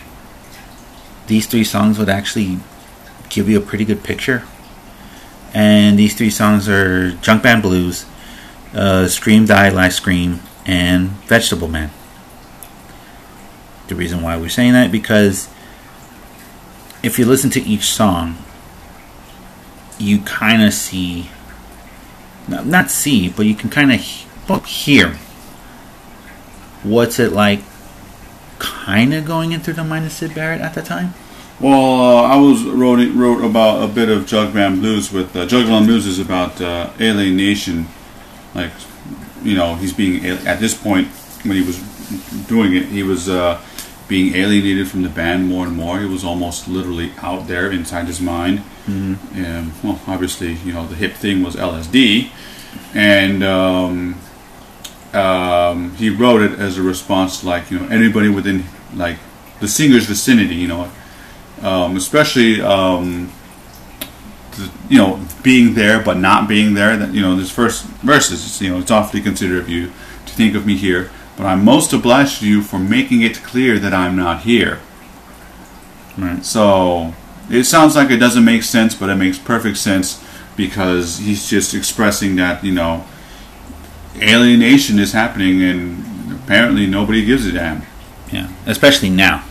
these 1.26 1.46
three 1.46 1.64
songs 1.64 1.98
would 1.98 2.08
actually 2.08 2.58
give 3.28 3.48
you 3.48 3.58
a 3.58 3.60
pretty 3.60 3.84
good 3.84 4.02
picture 4.02 4.44
and 5.54 5.98
these 5.98 6.14
three 6.14 6.30
songs 6.30 6.68
are 6.68 7.12
jugband 7.22 7.62
blues 7.62 8.06
uh, 8.74 9.06
scream 9.06 9.44
die 9.44 9.68
lie 9.68 9.88
scream 9.88 10.40
and 10.66 11.08
vegetable 11.28 11.68
man 11.68 11.90
the 13.88 13.94
reason 13.94 14.22
why 14.22 14.36
we're 14.36 14.48
saying 14.48 14.72
that 14.72 14.90
because 14.90 15.48
if 17.02 17.18
you 17.18 17.24
listen 17.24 17.50
to 17.50 17.60
each 17.60 17.84
song 17.84 18.36
you 20.02 20.20
kind 20.20 20.62
of 20.62 20.72
see, 20.72 21.30
not, 22.48 22.90
see, 22.90 23.28
but 23.28 23.46
you 23.46 23.54
can 23.54 23.70
kind 23.70 23.92
of 23.92 24.00
hear 24.66 25.18
what's 26.82 27.18
it 27.18 27.32
like 27.32 27.60
kind 28.58 29.14
of 29.14 29.24
going 29.24 29.52
into 29.52 29.72
the 29.72 29.84
mind 29.84 30.04
of 30.04 30.12
Syd 30.12 30.34
Barrett 30.34 30.60
at 30.60 30.74
the 30.74 30.82
time? 30.82 31.14
Well, 31.62 32.00
uh, 32.00 32.22
I 32.22 32.36
was 32.38 32.64
wrote 32.64 33.08
wrote 33.14 33.44
about 33.44 33.84
a 33.84 33.86
bit 33.86 34.08
of 34.08 34.24
Jugband 34.24 34.80
Blues 34.80 35.12
with 35.12 35.36
uh, 35.36 35.46
Jugband 35.46 35.86
Blues 35.86 36.06
is 36.06 36.18
about 36.18 36.60
uh, 36.60 36.90
alienation, 37.00 37.86
like 38.52 38.72
you 39.44 39.54
know 39.54 39.76
he's 39.76 39.92
being 39.92 40.26
at 40.26 40.58
this 40.58 40.74
point 40.74 41.06
when 41.44 41.56
he 41.56 41.62
was 41.62 41.78
doing 42.48 42.74
it 42.74 42.86
he 42.86 43.04
was 43.04 43.28
uh, 43.28 43.60
being 44.08 44.34
alienated 44.34 44.88
from 44.88 45.02
the 45.02 45.08
band 45.08 45.46
more 45.46 45.64
and 45.64 45.76
more. 45.76 46.00
He 46.00 46.04
was 46.04 46.24
almost 46.24 46.66
literally 46.66 47.12
out 47.18 47.46
there 47.46 47.70
inside 47.70 48.06
his 48.06 48.20
mind. 48.20 48.58
Mm-hmm. 48.88 49.36
And 49.36 49.72
well, 49.84 50.00
obviously 50.08 50.54
you 50.64 50.72
know 50.72 50.88
the 50.88 50.96
hip 50.96 51.12
thing 51.12 51.44
was 51.44 51.54
LSD, 51.54 52.30
and 52.92 53.44
um, 53.44 54.20
um, 55.14 55.94
he 55.94 56.10
wrote 56.10 56.42
it 56.42 56.58
as 56.58 56.76
a 56.76 56.82
response 56.82 57.38
to 57.38 57.46
like 57.46 57.70
you 57.70 57.78
know 57.78 57.86
anybody 57.86 58.28
within 58.28 58.64
like 58.94 59.18
the 59.60 59.68
singer's 59.68 60.06
vicinity, 60.06 60.56
you 60.56 60.66
know 60.66 60.90
um, 61.62 61.96
especially 61.96 62.60
um, 62.60 63.32
you 64.88 64.98
know 64.98 65.20
being 65.42 65.74
there 65.74 66.02
but 66.02 66.18
not 66.18 66.48
being 66.48 66.74
there. 66.74 66.96
That 66.96 67.14
you 67.14 67.22
know 67.22 67.36
this 67.36 67.50
first 67.50 67.84
verses, 67.84 68.60
you 68.60 68.70
know, 68.70 68.78
it's 68.78 68.90
awfully 68.90 69.20
considerate 69.20 69.62
of 69.62 69.68
you 69.68 69.86
to 69.86 70.32
think 70.34 70.54
of 70.54 70.66
me 70.66 70.76
here, 70.76 71.10
but 71.36 71.46
I'm 71.46 71.64
most 71.64 71.92
obliged 71.92 72.40
to 72.40 72.48
you 72.48 72.62
for 72.62 72.78
making 72.78 73.22
it 73.22 73.42
clear 73.42 73.78
that 73.78 73.94
I'm 73.94 74.16
not 74.16 74.42
here. 74.42 74.80
Right. 76.18 76.44
So 76.44 77.14
it 77.50 77.64
sounds 77.64 77.96
like 77.96 78.10
it 78.10 78.18
doesn't 78.18 78.44
make 78.44 78.62
sense, 78.62 78.94
but 78.94 79.08
it 79.08 79.16
makes 79.16 79.38
perfect 79.38 79.78
sense 79.78 80.22
because 80.56 81.18
he's 81.18 81.48
just 81.48 81.74
expressing 81.74 82.36
that 82.36 82.62
you 82.62 82.72
know 82.72 83.04
alienation 84.20 84.98
is 84.98 85.12
happening, 85.12 85.62
and 85.62 86.32
apparently 86.32 86.86
nobody 86.86 87.24
gives 87.24 87.46
a 87.46 87.52
damn. 87.52 87.82
Yeah, 88.30 88.50
especially 88.66 89.10
now. 89.10 89.44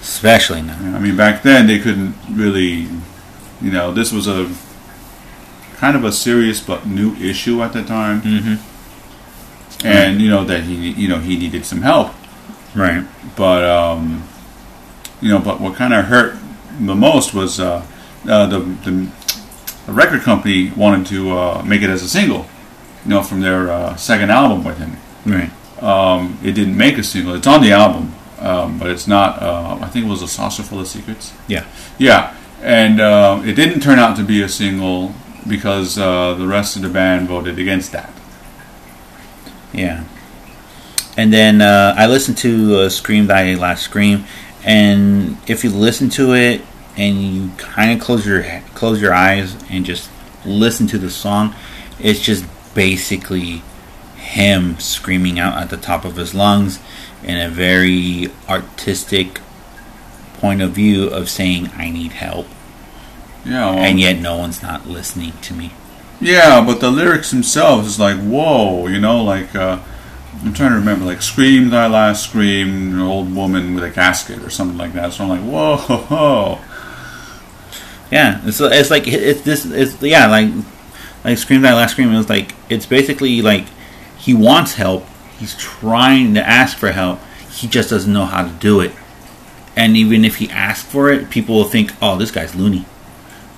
Especially 0.00 0.62
now. 0.62 0.96
I 0.96 0.98
mean, 0.98 1.16
back 1.16 1.42
then 1.42 1.66
they 1.66 1.78
couldn't 1.78 2.14
really, 2.30 2.88
you 3.60 3.70
know, 3.70 3.92
this 3.92 4.12
was 4.12 4.26
a 4.26 4.50
kind 5.76 5.96
of 5.96 6.04
a 6.04 6.12
serious 6.12 6.60
but 6.60 6.86
new 6.86 7.14
issue 7.16 7.62
at 7.62 7.72
the 7.72 7.82
time, 7.82 8.22
Mm-hmm. 8.22 9.86
and 9.86 10.20
you 10.20 10.28
know 10.30 10.44
that 10.44 10.62
he, 10.64 10.90
you 10.92 11.08
know, 11.08 11.18
he 11.18 11.36
needed 11.38 11.64
some 11.64 11.82
help. 11.82 12.12
Right. 12.74 13.04
But 13.36 13.64
um, 13.64 14.24
you 15.20 15.28
know, 15.30 15.38
but 15.38 15.60
what 15.60 15.74
kind 15.74 15.92
of 15.94 16.06
hurt 16.06 16.38
the 16.78 16.94
most 16.94 17.34
was 17.34 17.60
uh, 17.60 17.84
uh, 18.28 18.46
the, 18.46 18.58
the 18.60 19.10
the 19.86 19.92
record 19.92 20.22
company 20.22 20.70
wanted 20.76 21.06
to 21.08 21.32
uh, 21.32 21.62
make 21.62 21.82
it 21.82 21.90
as 21.90 22.02
a 22.02 22.08
single, 22.08 22.46
you 23.04 23.10
know, 23.10 23.22
from 23.22 23.40
their 23.40 23.70
uh, 23.70 23.96
second 23.96 24.30
album 24.30 24.64
with 24.64 24.78
him. 24.78 24.96
Right. 25.26 25.50
Um, 25.82 26.38
it 26.42 26.52
didn't 26.52 26.76
make 26.76 26.98
a 26.98 27.02
single. 27.02 27.34
It's 27.34 27.46
on 27.46 27.62
the 27.62 27.72
album, 27.72 28.14
um, 28.40 28.78
but 28.78 28.90
it's 28.90 29.06
not. 29.06 29.40
Uh, 29.42 29.78
I 29.80 29.88
think 29.88 30.06
it 30.06 30.08
was 30.08 30.22
a 30.22 30.28
saucerful 30.28 30.80
of 30.80 30.88
secrets. 30.88 31.32
Yeah. 31.46 31.66
Yeah, 31.98 32.34
and 32.62 33.00
uh, 33.00 33.42
it 33.44 33.54
didn't 33.54 33.80
turn 33.80 33.98
out 33.98 34.16
to 34.16 34.22
be 34.22 34.42
a 34.42 34.48
single 34.48 35.14
because 35.46 35.98
uh, 35.98 36.34
the 36.34 36.46
rest 36.46 36.76
of 36.76 36.82
the 36.82 36.88
band 36.88 37.28
voted 37.28 37.58
against 37.58 37.92
that. 37.92 38.12
Yeah. 39.72 40.04
And 41.16 41.32
then 41.32 41.60
uh, 41.60 41.94
I 41.96 42.06
listened 42.06 42.38
to 42.38 42.76
uh, 42.76 42.88
Scream 42.88 43.26
Thy 43.26 43.54
Last 43.54 43.82
Scream, 43.82 44.24
and 44.64 45.36
if 45.46 45.64
you 45.64 45.70
listen 45.70 46.08
to 46.10 46.34
it 46.34 46.62
and 46.96 47.22
you 47.22 47.50
kind 47.56 47.92
of 47.92 48.04
close 48.04 48.26
your 48.26 48.44
close 48.74 49.00
your 49.00 49.12
eyes 49.12 49.56
and 49.70 49.84
just 49.84 50.10
listen 50.44 50.86
to 50.88 50.98
the 50.98 51.10
song, 51.10 51.54
it's 51.98 52.20
just 52.20 52.44
basically 52.74 53.62
him 54.16 54.78
screaming 54.78 55.38
out 55.38 55.60
at 55.60 55.70
the 55.70 55.76
top 55.76 56.04
of 56.04 56.16
his 56.16 56.34
lungs 56.34 56.78
in 57.22 57.36
a 57.38 57.48
very 57.50 58.28
artistic 58.48 59.40
point 60.34 60.62
of 60.62 60.70
view 60.72 61.08
of 61.08 61.28
saying 61.28 61.70
I 61.76 61.90
need 61.90 62.12
help, 62.12 62.46
Yeah, 63.44 63.70
well, 63.70 63.78
and 63.78 64.00
yet 64.00 64.18
no 64.20 64.36
one's 64.38 64.62
not 64.62 64.86
listening 64.86 65.32
to 65.42 65.54
me. 65.54 65.72
yeah, 66.20 66.64
but 66.64 66.80
the 66.80 66.90
lyrics 66.90 67.30
themselves 67.30 67.86
is 67.88 68.00
like 68.00 68.18
whoa, 68.18 68.86
you 68.86 69.00
know, 69.00 69.22
like 69.22 69.54
uh, 69.54 69.78
I'm 70.42 70.54
trying 70.54 70.70
to 70.70 70.76
remember, 70.76 71.04
like 71.04 71.20
"Scream 71.20 71.68
Thy 71.68 71.86
Last 71.86 72.24
Scream," 72.24 72.94
an 72.94 73.00
old 73.00 73.34
woman 73.34 73.74
with 73.74 73.84
a 73.84 73.90
casket 73.90 74.38
or 74.42 74.48
something 74.48 74.78
like 74.78 74.94
that. 74.94 75.12
So 75.12 75.24
I'm 75.24 75.28
like, 75.30 75.40
whoa, 75.42 75.76
ho, 75.76 75.96
ho. 76.58 76.58
Yeah, 78.10 78.40
it's 78.44 78.60
it's 78.60 78.90
like 78.90 79.06
it's 79.06 79.42
this 79.42 79.64
it's 79.66 80.02
yeah 80.02 80.26
like 80.26 80.50
like 81.24 81.38
scream 81.38 81.60
that 81.62 81.74
last 81.74 81.92
scream. 81.92 82.10
It 82.12 82.16
was 82.16 82.28
like 82.30 82.54
it's 82.68 82.86
basically 82.86 83.42
like 83.42 83.66
he 84.18 84.32
wants 84.34 84.74
help. 84.74 85.04
He's 85.40 85.56
trying 85.56 86.34
to 86.34 86.46
ask 86.46 86.76
for 86.76 86.92
help. 86.92 87.18
He 87.50 87.66
just 87.66 87.90
doesn't 87.90 88.12
know 88.12 88.26
how 88.26 88.42
to 88.44 88.50
do 88.60 88.78
it. 88.80 88.92
And 89.74 89.96
even 89.96 90.24
if 90.24 90.36
he 90.36 90.48
asks 90.50 90.84
for 90.88 91.10
it, 91.10 91.30
people 91.30 91.56
will 91.56 91.64
think, 91.64 91.92
"Oh, 92.00 92.16
this 92.16 92.30
guy's 92.30 92.54
loony." 92.54 92.84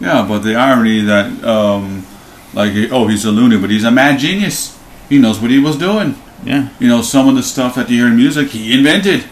Yeah, 0.00 0.24
but 0.26 0.40
the 0.40 0.54
irony 0.54 1.00
that, 1.02 1.44
um, 1.44 2.06
like, 2.54 2.72
oh, 2.90 3.06
he's 3.08 3.24
a 3.24 3.30
loony, 3.30 3.58
but 3.58 3.70
he's 3.70 3.84
a 3.84 3.90
mad 3.90 4.18
genius. 4.18 4.78
He 5.08 5.18
knows 5.18 5.38
what 5.40 5.50
he 5.50 5.58
was 5.58 5.76
doing. 5.76 6.14
Yeah, 6.44 6.70
You 6.80 6.88
know, 6.88 7.02
some 7.02 7.28
of 7.28 7.36
the 7.36 7.42
stuff 7.42 7.76
that 7.76 7.88
you 7.90 7.98
hear 7.98 8.06
in 8.08 8.16
music, 8.16 8.48
he 8.48 8.72
invented. 8.76 9.24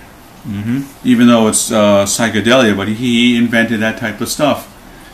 mm-hmm. 0.47 0.83
even 1.05 1.27
though 1.27 1.49
it's 1.49 1.71
uh, 1.73 2.05
psychedelia, 2.07 2.77
but 2.77 2.89
he 2.89 3.37
invented 3.37 3.81
that 3.81 3.99
type 3.99 4.21
of 4.21 4.29
stuff. 4.29 4.69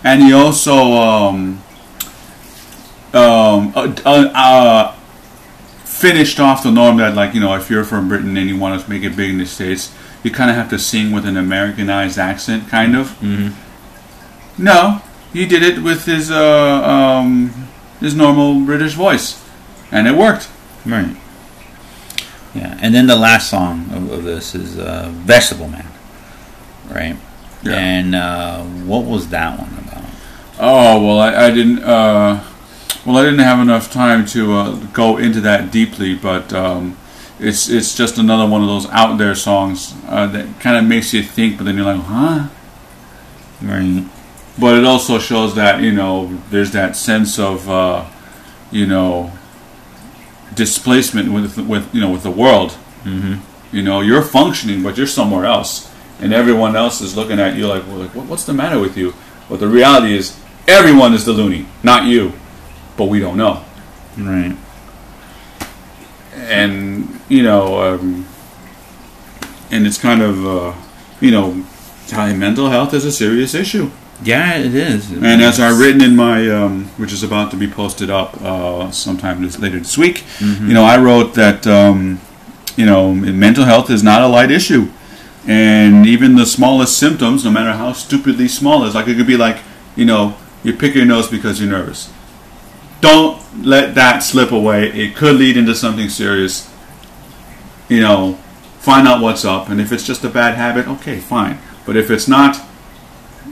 And 0.04 0.22
he 0.22 0.32
also 0.32 0.74
um, 0.92 1.62
um, 3.14 3.72
uh, 3.74 3.94
uh, 4.04 4.30
uh, 4.34 4.95
finished 5.86 6.40
off 6.40 6.62
the 6.62 6.70
norm 6.70 6.96
that, 6.98 7.14
like, 7.14 7.32
you 7.32 7.40
know, 7.40 7.54
if 7.54 7.70
you're 7.70 7.84
from 7.84 8.08
Britain 8.08 8.36
and 8.36 8.48
you 8.48 8.58
want 8.58 8.82
to 8.82 8.90
make 8.90 9.02
it 9.04 9.16
big 9.16 9.30
in 9.30 9.38
the 9.38 9.46
States, 9.46 9.94
you 10.22 10.30
kind 10.30 10.50
of 10.50 10.56
have 10.56 10.68
to 10.70 10.78
sing 10.78 11.12
with 11.12 11.24
an 11.24 11.36
Americanized 11.36 12.18
accent, 12.18 12.68
kind 12.68 12.96
of. 12.96 13.08
Mm-hmm. 13.20 14.62
No, 14.62 15.00
he 15.32 15.46
did 15.46 15.62
it 15.62 15.82
with 15.82 16.04
his 16.04 16.30
uh, 16.30 16.82
um, 16.82 17.68
his 18.00 18.14
normal 18.14 18.64
British 18.64 18.94
voice, 18.94 19.42
and 19.90 20.06
it 20.06 20.16
worked. 20.16 20.48
right. 20.84 21.16
Yeah, 22.54 22.78
and 22.80 22.94
then 22.94 23.06
the 23.06 23.16
last 23.16 23.50
song 23.50 23.84
of, 23.92 24.10
of 24.10 24.24
this 24.24 24.54
is 24.54 24.78
uh, 24.78 25.10
"Vegetable 25.12 25.68
Man," 25.68 25.86
right? 26.90 27.16
Yeah. 27.62 27.74
And 27.74 28.14
uh, 28.14 28.62
what 28.62 29.04
was 29.04 29.28
that 29.28 29.58
one 29.58 29.78
about? 29.78 30.04
Oh 30.58 31.04
well, 31.06 31.20
I, 31.20 31.46
I 31.46 31.50
didn't. 31.50 31.80
Uh, 31.80 32.42
well, 33.04 33.16
I 33.18 33.24
didn't 33.24 33.40
have 33.40 33.60
enough 33.60 33.90
time 33.90 34.24
to 34.26 34.52
uh, 34.52 34.74
go 34.92 35.16
into 35.18 35.40
that 35.42 35.70
deeply, 35.70 36.14
but 36.14 36.52
um, 36.52 36.96
it's 37.38 37.68
it's 37.68 37.94
just 37.94 38.18
another 38.18 38.48
one 38.50 38.62
of 38.62 38.68
those 38.68 38.86
out 38.90 39.16
there 39.16 39.34
songs 39.34 39.94
uh, 40.06 40.26
that 40.28 40.60
kind 40.60 40.76
of 40.76 40.84
makes 40.84 41.12
you 41.12 41.22
think, 41.22 41.58
but 41.58 41.64
then 41.64 41.76
you're 41.76 41.84
like, 41.84 42.00
huh? 42.02 42.48
Right. 43.62 44.04
But 44.58 44.78
it 44.78 44.84
also 44.84 45.18
shows 45.18 45.54
that 45.56 45.82
you 45.82 45.92
know 45.92 46.40
there's 46.50 46.72
that 46.72 46.96
sense 46.96 47.38
of 47.38 47.68
uh, 47.68 48.06
you 48.70 48.86
know 48.86 49.32
displacement 50.54 51.32
with 51.32 51.58
with 51.58 51.94
you 51.94 52.00
know 52.00 52.10
with 52.10 52.22
the 52.22 52.30
world. 52.30 52.70
Mm-hmm. 53.04 53.76
You 53.76 53.82
know, 53.82 54.00
you're 54.00 54.22
functioning, 54.22 54.82
but 54.82 54.96
you're 54.96 55.06
somewhere 55.06 55.44
else, 55.44 55.92
and 56.20 56.32
everyone 56.32 56.76
else 56.76 57.00
is 57.00 57.16
looking 57.16 57.38
at 57.38 57.56
you 57.56 57.66
like, 57.66 57.86
well, 57.86 57.98
like 57.98 58.10
what's 58.14 58.44
the 58.44 58.54
matter 58.54 58.78
with 58.78 58.96
you? 58.96 59.14
But 59.48 59.60
the 59.60 59.68
reality 59.68 60.14
is, 60.14 60.38
everyone 60.66 61.12
is 61.12 61.24
the 61.24 61.32
loony, 61.32 61.66
not 61.82 62.04
you. 62.04 62.32
But 62.96 63.04
we 63.06 63.20
don't 63.20 63.36
know, 63.36 63.62
Right. 64.16 64.56
and 66.34 67.20
you 67.28 67.42
know, 67.42 67.94
um, 67.94 68.26
and 69.70 69.86
it's 69.86 69.98
kind 69.98 70.22
of, 70.22 70.46
uh, 70.46 70.72
you 71.20 71.30
know, 71.30 71.64
mental 72.12 72.70
health 72.70 72.94
is 72.94 73.04
a 73.04 73.12
serious 73.12 73.52
issue. 73.54 73.90
Yeah, 74.24 74.54
it 74.56 74.74
is. 74.74 75.10
And 75.10 75.42
as 75.42 75.60
I've 75.60 75.78
written 75.78 76.00
in 76.02 76.16
my, 76.16 76.48
um, 76.48 76.84
which 76.96 77.12
is 77.12 77.22
about 77.22 77.50
to 77.50 77.56
be 77.56 77.66
posted 77.66 78.08
up 78.08 78.40
uh, 78.42 78.90
sometime 78.90 79.42
this, 79.42 79.58
later 79.58 79.78
this 79.78 79.98
week, 79.98 80.24
Mhm. 80.38 80.68
you 80.68 80.74
know, 80.74 80.84
I 80.84 80.96
wrote 80.96 81.34
that, 81.34 81.66
um, 81.66 82.20
you 82.76 82.86
know, 82.86 83.12
mental 83.12 83.64
health 83.64 83.90
is 83.90 84.02
not 84.02 84.22
a 84.22 84.26
light 84.26 84.50
issue. 84.50 84.88
And 85.46 86.06
even 86.06 86.36
the 86.36 86.46
smallest 86.46 86.96
symptoms, 86.98 87.44
no 87.44 87.50
matter 87.50 87.72
how 87.72 87.92
stupidly 87.92 88.48
small, 88.48 88.84
is 88.84 88.94
like 88.94 89.06
it 89.06 89.16
could 89.16 89.26
be 89.26 89.36
like, 89.36 89.58
you 89.96 90.04
know, 90.06 90.34
you 90.64 90.72
pick 90.72 90.94
your 90.94 91.04
nose 91.04 91.28
because 91.28 91.60
you're 91.60 91.70
nervous. 91.70 92.08
Don't 93.06 93.64
let 93.64 93.94
that 93.94 94.20
slip 94.24 94.50
away. 94.50 94.88
It 94.90 95.14
could 95.14 95.36
lead 95.36 95.56
into 95.56 95.74
something 95.74 96.08
serious. 96.08 96.68
You 97.88 98.00
know, 98.00 98.34
find 98.80 99.06
out 99.06 99.22
what's 99.22 99.44
up. 99.44 99.68
And 99.68 99.80
if 99.80 99.92
it's 99.92 100.04
just 100.04 100.24
a 100.24 100.28
bad 100.28 100.56
habit, 100.56 100.88
okay, 100.88 101.18
fine. 101.20 101.58
But 101.86 101.96
if 101.96 102.10
it's 102.10 102.26
not, 102.26 102.60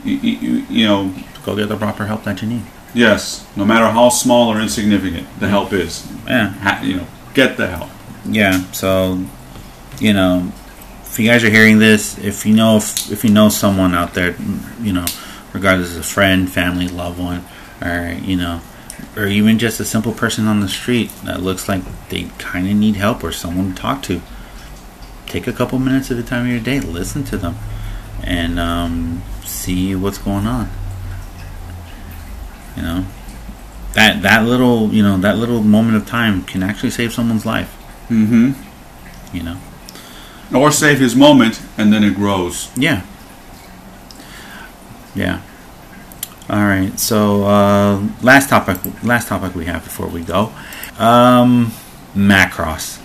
you, 0.04 0.16
you, 0.16 0.66
you 0.68 0.86
know, 0.86 1.14
go 1.44 1.54
get 1.54 1.68
the 1.68 1.76
proper 1.76 2.06
help 2.06 2.24
that 2.24 2.42
you 2.42 2.48
need. 2.48 2.62
Yes, 2.94 3.46
no 3.56 3.64
matter 3.64 3.86
how 3.86 4.08
small 4.08 4.48
or 4.52 4.60
insignificant 4.60 5.26
the 5.40 5.48
help 5.48 5.72
is, 5.72 6.04
Yeah. 6.26 6.48
ha- 6.50 6.80
you 6.82 6.96
know, 6.96 7.06
get 7.34 7.56
the 7.56 7.66
help. 7.68 7.90
Yeah. 8.24 8.62
So, 8.72 9.24
you 10.00 10.12
know, 10.12 10.52
if 11.04 11.18
you 11.18 11.28
guys 11.28 11.44
are 11.44 11.50
hearing 11.50 11.78
this, 11.78 12.18
if 12.18 12.44
you 12.44 12.54
know 12.54 12.76
if, 12.78 13.10
if 13.12 13.22
you 13.24 13.30
know 13.30 13.48
someone 13.50 13.94
out 13.94 14.14
there, 14.14 14.34
you 14.80 14.92
know, 14.92 15.04
regardless 15.52 15.92
of 15.94 16.00
a 16.00 16.02
friend, 16.04 16.50
family, 16.50 16.88
loved 16.88 17.20
one, 17.20 17.44
or 17.82 18.16
you 18.22 18.36
know, 18.36 18.60
or 19.16 19.26
even 19.26 19.58
just 19.58 19.80
a 19.80 19.84
simple 19.84 20.12
person 20.12 20.46
on 20.46 20.60
the 20.60 20.68
street 20.68 21.10
that 21.24 21.42
looks 21.42 21.68
like 21.68 21.82
they 22.08 22.24
kind 22.38 22.68
of 22.68 22.74
need 22.76 22.96
help 22.96 23.22
or 23.22 23.32
someone 23.32 23.74
to 23.74 23.80
talk 23.80 24.02
to. 24.04 24.20
Take 25.26 25.46
a 25.46 25.52
couple 25.52 25.78
minutes 25.78 26.10
at 26.10 26.18
a 26.18 26.22
time 26.22 26.46
of 26.46 26.50
your 26.50 26.60
day, 26.60 26.80
listen 26.80 27.24
to 27.24 27.36
them, 27.36 27.56
and 28.22 28.58
um, 28.58 29.22
see 29.44 29.94
what's 29.94 30.18
going 30.18 30.46
on. 30.46 30.70
You 32.76 32.82
know, 32.82 33.06
that 33.94 34.22
that 34.22 34.44
little 34.44 34.92
you 34.92 35.02
know 35.02 35.16
that 35.18 35.38
little 35.38 35.62
moment 35.62 35.96
of 35.96 36.06
time 36.06 36.42
can 36.44 36.62
actually 36.62 36.90
save 36.90 37.12
someone's 37.12 37.46
life. 37.46 37.74
Mm-hmm. 38.08 38.52
You 39.36 39.42
know. 39.42 39.56
Or 40.54 40.70
save 40.70 41.00
his 41.00 41.16
moment, 41.16 41.60
and 41.76 41.92
then 41.92 42.04
it 42.04 42.14
grows. 42.14 42.70
Yeah. 42.76 43.02
Yeah. 45.14 45.40
All 46.48 46.62
right. 46.64 46.98
So 46.98 47.44
uh, 47.44 48.06
last 48.22 48.50
topic. 48.50 48.78
Last 49.02 49.28
topic 49.28 49.54
we 49.54 49.64
have 49.66 49.84
before 49.84 50.08
we 50.08 50.22
go. 50.22 50.52
Um, 50.98 51.72
Macross. 52.14 53.00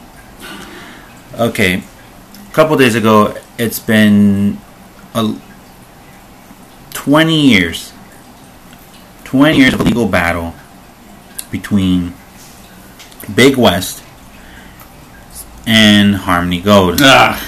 Okay. 1.39 1.83
A 2.47 2.51
couple 2.51 2.75
days 2.77 2.95
ago, 2.95 3.37
it's 3.57 3.79
been 3.79 4.59
a, 5.13 5.35
20 6.91 7.39
years. 7.39 7.93
20 9.23 9.57
years 9.57 9.73
of 9.73 9.81
legal 9.81 10.07
battle 10.07 10.53
between 11.51 12.13
Big 13.35 13.57
West 13.57 14.03
and 15.65 16.15
Harmony 16.15 16.59
Gold. 16.59 16.99
Ah, 17.01 17.39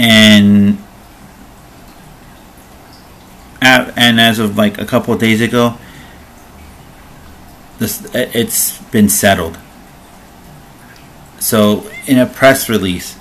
and 0.00 0.79
a- 3.62 3.92
and 3.96 4.20
as 4.20 4.38
of 4.38 4.56
like 4.56 4.78
a 4.78 4.86
couple 4.86 5.12
of 5.14 5.20
days 5.20 5.40
ago 5.40 5.76
this 7.78 8.06
it's 8.14 8.78
been 8.90 9.08
settled 9.08 9.58
so 11.38 11.88
in 12.06 12.18
a 12.18 12.26
press 12.26 12.68
release 12.68 13.16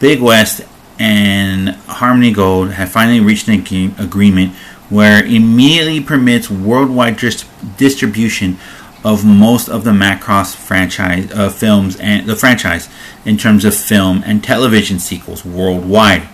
big 0.00 0.20
west 0.20 0.62
and 0.98 1.70
harmony 1.86 2.32
gold 2.32 2.70
have 2.72 2.90
finally 2.90 3.20
reached 3.20 3.48
an 3.48 3.54
ag- 3.54 3.94
agreement 3.98 4.52
where 4.88 5.24
immediately 5.24 6.00
permits 6.00 6.50
worldwide 6.50 7.16
dis- 7.16 7.44
distribution 7.76 8.58
of 9.04 9.24
most 9.24 9.68
of 9.68 9.84
the 9.84 9.90
Macross 9.90 10.54
franchise 10.54 11.30
uh, 11.32 11.48
films 11.50 11.96
and 11.96 12.26
the 12.26 12.36
franchise 12.36 12.88
in 13.24 13.36
terms 13.36 13.64
of 13.64 13.74
film 13.74 14.22
and 14.24 14.44
television 14.44 14.98
sequels 15.00 15.44
worldwide. 15.44 16.28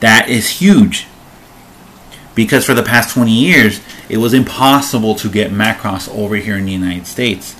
That 0.00 0.28
is 0.28 0.60
huge 0.60 1.06
because 2.34 2.64
for 2.66 2.74
the 2.74 2.82
past 2.82 3.14
20 3.14 3.30
years 3.32 3.80
it 4.08 4.18
was 4.18 4.34
impossible 4.34 5.14
to 5.16 5.28
get 5.28 5.50
Macross 5.50 6.08
over 6.14 6.36
here 6.36 6.56
in 6.56 6.66
the 6.66 6.72
United 6.72 7.06
States. 7.06 7.54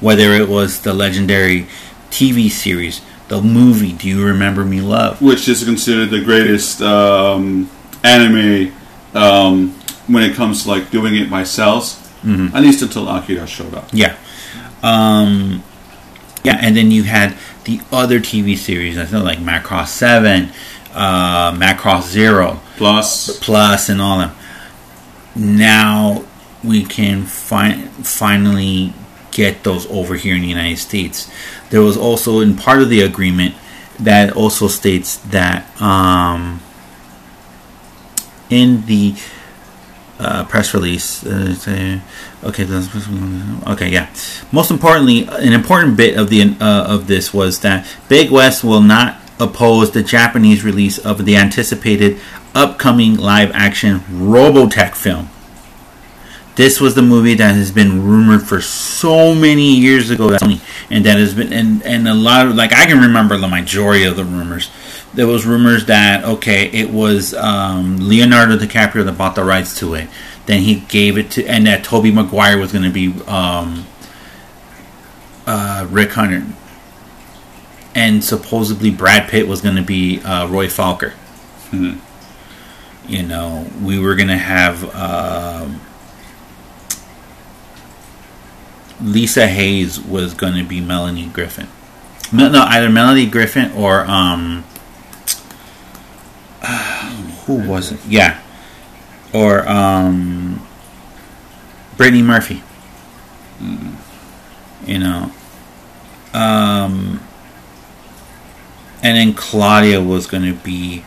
Whether 0.00 0.32
it 0.32 0.48
was 0.48 0.80
the 0.80 0.94
legendary 0.94 1.66
TV 2.10 2.50
series, 2.50 3.02
the 3.28 3.40
movie 3.42 3.92
Do 3.92 4.08
You 4.08 4.24
Remember 4.24 4.64
Me 4.64 4.80
Love? 4.80 5.20
which 5.20 5.48
is 5.48 5.64
considered 5.64 6.10
the 6.10 6.24
greatest 6.24 6.80
um, 6.82 7.70
anime 8.02 8.72
um, 9.14 9.70
when 10.06 10.22
it 10.22 10.34
comes 10.34 10.64
to 10.64 10.70
like 10.70 10.90
doing 10.90 11.16
it 11.16 11.30
by 11.30 11.44
cells. 11.44 11.96
Mm-hmm. 12.22 12.54
At 12.54 12.62
least 12.62 12.82
until 12.82 13.08
Akira 13.08 13.46
showed 13.46 13.74
up. 13.74 13.88
Yeah. 13.92 14.16
Um, 14.82 15.62
yeah, 16.42 16.58
and 16.60 16.76
then 16.76 16.90
you 16.90 17.02
had 17.04 17.36
the 17.64 17.80
other 17.92 18.18
TV 18.18 18.56
series, 18.56 18.98
I 18.98 19.04
think 19.04 19.24
like 19.24 19.38
Macross 19.38 19.88
7, 19.88 20.50
uh, 20.92 21.52
Macross 21.52 22.08
Zero, 22.08 22.60
Plus, 22.80 23.38
Plus, 23.40 23.90
and 23.90 24.00
all 24.00 24.20
them. 24.20 24.34
Now 25.36 26.24
we 26.64 26.82
can 26.82 27.26
fi- 27.26 27.82
finally 28.02 28.94
get 29.32 29.64
those 29.64 29.86
over 29.90 30.14
here 30.16 30.34
in 30.34 30.40
the 30.40 30.48
United 30.48 30.78
States. 30.78 31.30
There 31.68 31.82
was 31.82 31.98
also 31.98 32.40
in 32.40 32.56
part 32.56 32.80
of 32.80 32.88
the 32.88 33.02
agreement 33.02 33.54
that 33.98 34.32
also 34.32 34.66
states 34.66 35.18
that 35.18 35.78
um, 35.78 36.62
in 38.48 38.86
the 38.86 39.14
uh, 40.18 40.44
press 40.44 40.72
release. 40.72 41.22
Uh, 41.24 42.00
okay, 42.44 42.70
okay, 43.66 43.88
yeah. 43.90 44.08
Most 44.52 44.70
importantly, 44.70 45.28
an 45.28 45.52
important 45.52 45.98
bit 45.98 46.16
of 46.16 46.30
the 46.30 46.56
uh, 46.58 46.84
of 46.88 47.08
this 47.08 47.34
was 47.34 47.60
that 47.60 47.86
Big 48.08 48.30
West 48.30 48.64
will 48.64 48.80
not 48.80 49.20
oppose 49.40 49.90
the 49.90 50.02
Japanese 50.02 50.62
release 50.62 50.98
of 50.98 51.24
the 51.24 51.36
anticipated 51.36 52.20
upcoming 52.54 53.16
live-action 53.16 54.00
Robotech 54.00 54.94
film. 54.94 55.28
This 56.56 56.80
was 56.80 56.94
the 56.94 57.02
movie 57.02 57.34
that 57.34 57.54
has 57.54 57.72
been 57.72 58.04
rumored 58.04 58.42
for 58.42 58.60
so 58.60 59.34
many 59.34 59.76
years 59.76 60.10
ago, 60.10 60.36
and 60.90 61.06
that 61.06 61.16
has 61.16 61.32
been 61.32 61.52
and 61.52 61.82
and 61.84 62.06
a 62.06 62.12
lot 62.12 62.46
of 62.46 62.54
like 62.54 62.72
I 62.74 62.86
can 62.86 63.00
remember 63.00 63.38
the 63.38 63.48
majority 63.48 64.04
of 64.04 64.16
the 64.16 64.24
rumors. 64.24 64.68
There 65.14 65.26
was 65.26 65.46
rumors 65.46 65.86
that 65.86 66.24
okay, 66.24 66.68
it 66.70 66.90
was 66.90 67.32
um, 67.34 67.96
Leonardo 67.96 68.58
DiCaprio 68.58 69.04
that 69.04 69.16
bought 69.16 69.36
the 69.36 69.44
rights 69.44 69.78
to 69.78 69.94
it. 69.94 70.08
Then 70.46 70.60
he 70.60 70.80
gave 70.80 71.16
it 71.16 71.30
to, 71.32 71.46
and 71.46 71.66
that 71.66 71.84
Tobey 71.84 72.10
Maguire 72.10 72.58
was 72.58 72.72
going 72.72 72.84
to 72.84 72.90
be 72.90 73.14
um, 73.26 73.86
uh, 75.46 75.86
Rick 75.88 76.10
Hunter, 76.10 76.44
and 77.94 78.22
supposedly 78.22 78.90
Brad 78.90 79.28
Pitt 79.28 79.48
was 79.48 79.60
going 79.60 79.76
to 79.76 79.82
be 79.82 80.20
uh, 80.22 80.46
Roy 80.48 80.66
Fokker. 80.66 81.12
Hmm. 81.70 81.98
You 83.08 83.22
know, 83.24 83.66
we 83.82 83.98
were 83.98 84.14
going 84.14 84.28
to 84.28 84.36
have. 84.36 84.94
Um, 84.94 85.80
Lisa 89.02 89.46
Hayes 89.46 89.98
was 89.98 90.34
going 90.34 90.54
to 90.54 90.64
be 90.64 90.80
Melanie 90.80 91.26
Griffith. 91.26 91.68
No, 92.32 92.48
no, 92.48 92.62
either 92.62 92.90
Melanie 92.90 93.26
Griffith 93.26 93.74
or 93.74 94.02
um, 94.02 94.62
who 97.46 97.66
was 97.68 97.92
it? 97.92 98.00
Yeah, 98.06 98.40
or 99.32 99.66
um, 99.68 100.66
Brittany 101.96 102.22
Murphy. 102.22 102.62
You 104.86 104.98
know, 104.98 105.32
um, 106.32 107.20
and 109.02 109.16
then 109.16 109.34
Claudia 109.34 110.02
was 110.02 110.26
going 110.26 110.44
to 110.44 110.54
be. 110.54 111.04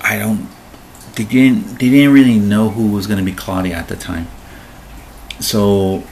I 0.00 0.18
don't. 0.18 0.48
They 1.16 1.24
didn't. 1.24 1.78
They 1.78 1.90
didn't 1.90 2.12
really 2.12 2.38
know 2.38 2.70
who 2.70 2.88
was 2.88 3.06
going 3.06 3.18
to 3.18 3.24
be 3.24 3.32
Claudia 3.32 3.74
at 3.74 3.88
the 3.88 3.96
time 3.96 4.28
so 5.40 6.02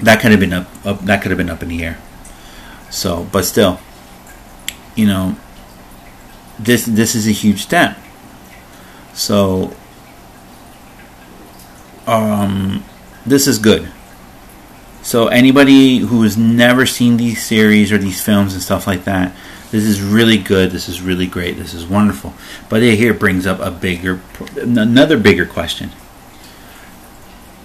that 0.00 0.20
could 0.20 0.30
have 0.30 0.40
been 0.40 0.52
up, 0.52 0.66
up 0.84 1.00
that 1.00 1.22
could 1.22 1.30
have 1.30 1.38
been 1.38 1.50
up 1.50 1.62
in 1.62 1.68
the 1.68 1.82
air 1.82 1.98
so 2.90 3.26
but 3.32 3.44
still 3.44 3.80
you 4.94 5.06
know 5.06 5.36
this 6.58 6.84
this 6.86 7.14
is 7.14 7.26
a 7.26 7.32
huge 7.32 7.60
step 7.60 7.98
so 9.14 9.74
um 12.06 12.84
this 13.26 13.46
is 13.46 13.58
good 13.58 13.90
so 15.08 15.28
anybody 15.28 15.98
who 15.98 16.22
has 16.22 16.36
never 16.36 16.84
seen 16.84 17.16
these 17.16 17.42
series 17.42 17.90
or 17.90 17.96
these 17.96 18.22
films 18.22 18.52
and 18.52 18.62
stuff 18.62 18.86
like 18.86 19.04
that 19.04 19.34
this 19.70 19.84
is 19.84 20.00
really 20.00 20.36
good 20.38 20.70
this 20.70 20.88
is 20.88 21.00
really 21.00 21.26
great 21.26 21.56
this 21.56 21.74
is 21.74 21.86
wonderful. 21.86 22.34
But 22.68 22.82
it 22.82 22.98
here 22.98 23.14
brings 23.14 23.46
up 23.46 23.60
a 23.60 23.70
bigger 23.70 24.20
another 24.56 25.18
bigger 25.18 25.46
question. 25.46 25.90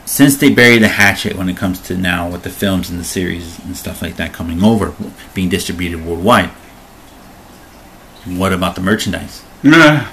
Since 0.06 0.38
they 0.38 0.54
buried 0.54 0.84
the 0.84 0.90
hatchet 0.90 1.36
when 1.36 1.50
it 1.50 1.58
comes 1.58 1.80
to 1.82 1.98
now 1.98 2.30
with 2.30 2.44
the 2.44 2.50
films 2.50 2.90
and 2.90 3.00
the 3.00 3.06
series 3.06 3.58
and 3.60 3.76
stuff 3.76 4.02
like 4.02 4.18
that 4.18 4.34
coming 4.34 4.64
over, 4.64 4.94
being 5.34 5.50
distributed 5.50 6.06
worldwide, 6.06 6.52
what 8.26 8.54
about 8.54 8.76
the 8.76 8.82
merchandise? 8.82 9.44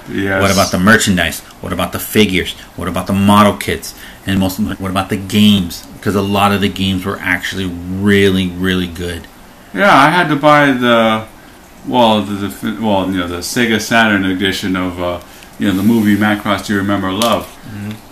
yes. 0.08 0.40
What 0.40 0.52
about 0.52 0.70
the 0.70 0.78
merchandise? 0.78 1.40
What 1.60 1.72
about 1.72 1.92
the 1.92 1.98
figures? 1.98 2.52
What 2.76 2.88
about 2.88 3.06
the 3.06 3.12
model 3.12 3.56
kits? 3.56 3.94
And 4.26 4.38
most, 4.38 4.58
what 4.58 4.90
about 4.90 5.08
the 5.08 5.16
games? 5.16 5.86
Because 5.86 6.14
a 6.14 6.22
lot 6.22 6.52
of 6.52 6.60
the 6.60 6.68
games 6.68 7.04
were 7.04 7.18
actually 7.18 7.66
really, 7.66 8.48
really 8.48 8.86
good. 8.86 9.26
Yeah, 9.74 9.94
I 9.94 10.10
had 10.10 10.28
to 10.28 10.36
buy 10.36 10.72
the 10.72 11.26
well, 11.86 12.22
the, 12.22 12.48
the 12.48 12.84
well, 12.84 13.10
you 13.10 13.18
know, 13.18 13.28
the 13.28 13.38
Sega 13.38 13.80
Saturn 13.80 14.24
edition 14.24 14.76
of 14.76 15.00
uh, 15.00 15.20
you 15.58 15.68
know 15.68 15.76
the 15.76 15.82
movie 15.82 16.16
Macross. 16.16 16.66
Do 16.66 16.74
you 16.74 16.78
remember 16.78 17.12
Love? 17.12 17.56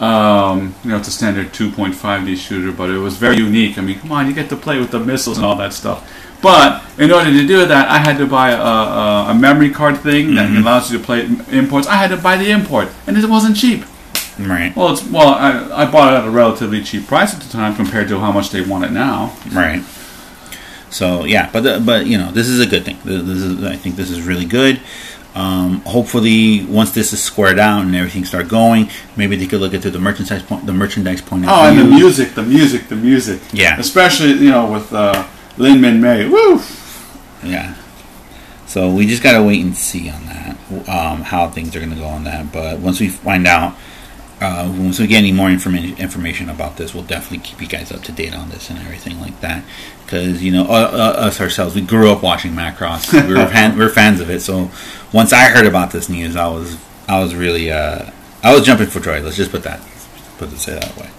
Um, 0.01 0.75
you 0.85 0.91
know, 0.91 0.99
it's 0.99 1.09
a 1.09 1.11
standard 1.13 1.49
2.5D 1.49 2.37
shooter, 2.37 2.71
but 2.71 2.91
it 2.91 2.99
was 2.99 3.17
very 3.17 3.39
unique. 3.39 3.77
I 3.79 3.81
mean, 3.81 3.99
come 3.99 4.13
on, 4.13 4.29
you 4.29 4.33
get 4.33 4.49
to 4.51 4.57
play 4.57 4.79
with 4.79 4.93
the 4.93 5.01
missiles 5.01 5.39
and 5.39 5.45
all 5.45 5.57
that 5.57 5.73
stuff. 5.73 6.09
But 6.41 6.85
in 6.99 7.11
order 7.11 7.31
to 7.31 7.47
do 7.47 7.67
that, 7.67 7.89
I 7.89 7.99
had 7.99 8.17
to 8.19 8.27
buy 8.27 8.51
a, 8.53 8.61
a, 8.61 9.31
a 9.31 9.35
memory 9.35 9.71
card 9.71 9.99
thing 9.99 10.35
that 10.37 10.49
allows 10.57 10.91
you 10.93 10.99
to 10.99 11.05
play 11.05 11.29
imports. 11.51 11.87
I 11.89 11.97
had 11.97 12.09
to 12.11 12.17
buy 12.17 12.37
the 12.37 12.51
import, 12.51 12.89
and 13.07 13.17
it 13.17 13.29
wasn't 13.29 13.57
cheap. 13.57 13.85
Right, 14.39 14.73
Well, 14.77 14.93
it's 14.93 15.05
well, 15.05 15.31
I, 15.35 15.83
I 15.83 15.91
bought 15.91 16.13
it 16.13 16.19
at 16.19 16.25
a 16.25 16.31
relatively 16.31 16.81
cheap 16.85 17.09
price 17.09 17.35
at 17.35 17.41
the 17.41 17.49
time 17.51 17.75
compared 17.75 18.07
to 18.09 18.21
how 18.21 18.31
much 18.31 18.51
they 18.51 18.61
want 18.61 18.85
it 18.85 18.93
now. 18.93 19.37
right. 19.53 19.83
So 20.91 21.25
yeah, 21.25 21.51
but 21.53 21.63
the, 21.65 21.83
but 21.85 22.07
you 22.07 22.17
know 22.17 22.31
this 22.31 22.49
is 22.49 22.61
a 22.61 22.67
good 22.67 22.85
thing. 22.85 22.99
This 23.05 23.43
is 23.43 23.63
I 23.65 23.77
think 23.77 23.97
this 23.97 24.11
is 24.11 24.23
really 24.23 24.45
good. 24.47 24.81
Um, 25.35 25.81
hopefully, 25.83 26.65
once 26.65 26.93
this 26.93 27.13
is 27.13 27.23
squared 27.23 27.59
out 27.59 27.83
and 27.83 27.95
everything 27.95 28.25
start 28.25 28.49
going, 28.49 28.91
maybe 29.17 29.37
they 29.37 29.47
could 29.47 29.61
look 29.61 29.75
into 29.75 29.91
the 29.91 29.99
merchandise 29.99 30.43
point, 30.43 30.67
the 30.67 30.73
merchandise 30.73 31.21
point 31.21 31.45
of 31.45 31.51
Oh, 31.53 31.69
and 31.69 31.79
the 31.79 31.85
music, 31.85 32.35
the 32.35 32.43
music, 32.43 32.89
the 32.89 32.97
music. 32.97 33.41
Yeah. 33.53 33.79
Especially, 33.79 34.31
you 34.33 34.51
know, 34.51 34.71
with 34.71 34.93
uh, 34.93 35.27
Lynn 35.59 35.79
Minmay. 35.79 36.31
Woo! 36.31 36.63
Yeah. 37.49 37.75
So 38.67 38.91
we 38.91 39.07
just 39.07 39.23
gotta 39.23 39.43
wait 39.43 39.65
and 39.65 39.77
see 39.77 40.11
on 40.11 40.27
that, 40.27 40.57
um, 40.89 41.23
how 41.23 41.49
things 41.49 41.75
are 41.75 41.81
gonna 41.81 41.97
go 41.97 42.05
on 42.05 42.25
that. 42.25 42.53
But 42.53 42.79
once 42.81 43.01
we 43.01 43.09
find 43.09 43.47
out, 43.47 43.77
uh, 44.41 44.73
once 44.79 45.01
we 45.01 45.07
get 45.07 45.19
any 45.19 45.33
more 45.33 45.51
information 45.51 45.97
information 45.99 46.49
about 46.49 46.77
this, 46.77 46.95
we'll 46.95 47.03
definitely 47.03 47.39
keep 47.39 47.61
you 47.61 47.67
guys 47.67 47.91
up 47.91 48.03
to 48.03 48.13
date 48.13 48.37
on 48.37 48.51
this 48.51 48.71
and 48.71 48.79
everything 48.79 49.19
like 49.21 49.41
that. 49.41 49.65
Because 50.05 50.43
you 50.43 50.53
know, 50.53 50.65
uh, 50.65 50.91
uh, 50.93 51.21
us 51.27 51.41
ourselves, 51.41 51.75
we 51.75 51.81
grew 51.81 52.13
up 52.13 52.23
watching 52.23 52.53
Macross. 52.53 53.13
We 53.27 53.35
were 53.35 53.47
fan, 53.47 53.77
we 53.77 53.85
are 53.85 53.89
fans 53.89 54.21
of 54.21 54.31
it. 54.31 54.41
So 54.41 54.71
once 55.13 55.33
I 55.33 55.49
heard 55.49 55.67
about 55.67 55.91
this 55.91 56.09
news, 56.09 56.37
I 56.37 56.47
was 56.49 56.77
I 57.09 57.21
was 57.21 57.35
really 57.35 57.73
uh, 57.73 58.11
I 58.43 58.55
was 58.55 58.65
jumping 58.65 58.87
for 58.87 59.01
joy. 59.01 59.21
Let's 59.23 59.37
just 59.37 59.51
put 59.51 59.65
that 59.65 59.81
put 60.39 60.53
it 60.53 60.59
say 60.59 60.75
that 60.75 60.97
way. 60.97 61.11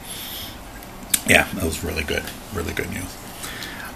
Yeah, 1.28 1.48
that 1.56 1.64
was 1.64 1.84
really 1.84 2.04
good, 2.04 2.24
really 2.54 2.74
good 2.74 2.90
news. 2.90 3.19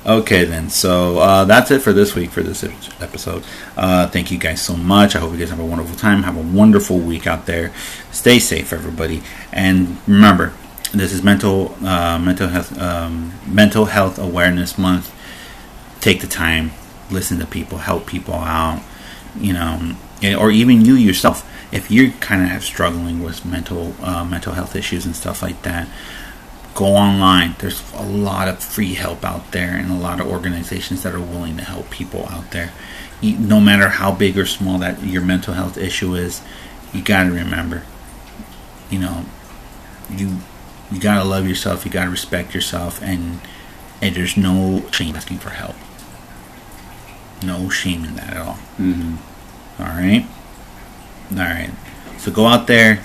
Okay, 0.05 0.43
then. 0.43 0.69
So 0.69 1.19
uh, 1.19 1.45
that's 1.45 1.71
it 1.71 1.79
for 1.79 1.93
this 1.93 2.13
week 2.13 2.31
for 2.31 2.43
this 2.43 2.63
episode. 3.01 3.45
Uh, 3.77 4.07
thank 4.07 4.31
you 4.31 4.37
guys 4.37 4.61
so 4.61 4.75
much. 4.75 5.15
I 5.15 5.19
hope 5.19 5.31
you 5.31 5.37
guys 5.37 5.49
have 5.49 5.61
a 5.61 5.65
wonderful 5.65 5.95
time. 5.95 6.23
Have 6.23 6.35
a 6.35 6.41
wonderful 6.41 6.99
week 6.99 7.25
out 7.25 7.45
there. 7.45 7.71
Stay 8.11 8.39
safe, 8.39 8.73
everybody. 8.73 9.23
And 9.53 9.97
remember, 10.05 10.53
this 10.93 11.13
is 11.13 11.23
mental 11.23 11.75
uh, 11.85 12.19
mental 12.19 12.49
health 12.49 12.77
um, 12.81 13.33
mental 13.47 13.85
health 13.85 14.19
awareness 14.19 14.77
month. 14.77 15.13
Take 16.01 16.19
the 16.19 16.27
time, 16.27 16.71
listen 17.09 17.39
to 17.39 17.45
people, 17.45 17.77
help 17.77 18.05
people 18.05 18.33
out. 18.33 18.83
You 19.39 19.53
know, 19.53 19.95
or 20.37 20.51
even 20.51 20.83
you 20.83 20.95
yourself, 20.95 21.49
if 21.71 21.89
you're 21.89 22.11
kind 22.19 22.53
of 22.53 22.61
struggling 22.61 23.23
with 23.23 23.45
mental 23.45 23.95
uh, 24.01 24.25
mental 24.25 24.51
health 24.51 24.75
issues 24.75 25.05
and 25.05 25.15
stuff 25.15 25.41
like 25.41 25.61
that 25.61 25.87
go 26.73 26.85
online. 26.95 27.55
There's 27.59 27.83
a 27.93 28.01
lot 28.03 28.47
of 28.47 28.59
free 28.63 28.93
help 28.95 29.23
out 29.23 29.51
there 29.51 29.75
and 29.75 29.91
a 29.91 29.95
lot 29.95 30.19
of 30.19 30.27
organizations 30.27 31.03
that 31.03 31.13
are 31.13 31.19
willing 31.21 31.57
to 31.57 31.63
help 31.63 31.89
people 31.89 32.27
out 32.29 32.51
there. 32.51 32.71
You- 33.21 33.37
No 33.37 33.59
matter 33.59 33.89
how 33.89 34.11
big 34.11 34.37
or 34.37 34.45
small 34.45 34.77
that 34.79 35.03
your 35.03 35.21
mental 35.21 35.53
health 35.53 35.77
issue 35.77 36.15
is, 36.15 36.41
you 36.91 37.01
got 37.01 37.23
to 37.23 37.31
remember, 37.31 37.83
you 38.89 38.99
know, 38.99 39.25
you 40.09 40.37
you 40.91 40.99
got 40.99 41.15
to 41.15 41.23
love 41.23 41.47
yourself, 41.47 41.85
you 41.85 41.91
got 41.91 42.03
to 42.05 42.09
respect 42.11 42.53
yourself 42.53 43.01
and 43.01 43.39
and 44.01 44.15
there's 44.15 44.35
no 44.37 44.83
shame 44.91 45.15
asking 45.15 45.39
for 45.39 45.49
help. 45.51 45.75
No 47.41 47.69
shame 47.69 48.03
in 48.05 48.15
that 48.15 48.33
at 48.33 48.37
all. 48.37 48.57
Mm-hmm. 48.79 49.15
All 49.81 49.87
right? 49.87 50.25
All 51.31 51.37
right. 51.37 51.71
So 52.19 52.31
go 52.31 52.45
out 52.45 52.67
there, 52.67 52.99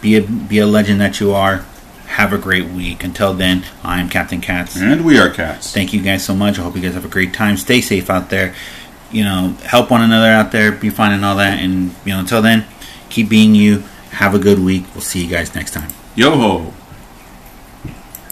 be 0.00 0.16
a 0.16 0.22
be 0.22 0.58
a 0.58 0.66
legend 0.66 1.00
that 1.00 1.20
you 1.20 1.32
are. 1.32 1.64
Have 2.12 2.34
a 2.34 2.38
great 2.38 2.66
week. 2.66 3.04
Until 3.04 3.32
then, 3.32 3.64
I'm 3.82 4.10
Captain 4.10 4.42
Katz. 4.42 4.76
And 4.76 5.02
we 5.02 5.18
are 5.18 5.30
cats. 5.30 5.72
Thank 5.72 5.94
you 5.94 6.02
guys 6.02 6.22
so 6.22 6.34
much. 6.34 6.58
I 6.58 6.62
hope 6.62 6.76
you 6.76 6.82
guys 6.82 6.92
have 6.92 7.06
a 7.06 7.08
great 7.08 7.32
time. 7.32 7.56
Stay 7.56 7.80
safe 7.80 8.10
out 8.10 8.28
there. 8.28 8.54
You 9.10 9.24
know, 9.24 9.56
help 9.64 9.90
one 9.90 10.02
another 10.02 10.28
out 10.28 10.52
there. 10.52 10.72
Be 10.72 10.90
fine 10.90 11.12
and 11.12 11.24
all 11.24 11.36
that. 11.36 11.58
And 11.58 11.94
you 12.04 12.12
know, 12.12 12.20
until 12.20 12.42
then, 12.42 12.66
keep 13.08 13.30
being 13.30 13.54
you. 13.54 13.84
Have 14.10 14.34
a 14.34 14.38
good 14.38 14.58
week. 14.58 14.84
We'll 14.92 15.00
see 15.00 15.24
you 15.24 15.30
guys 15.30 15.54
next 15.54 15.70
time. 15.70 15.90
Yo 16.14 16.30
ho! 16.36 16.74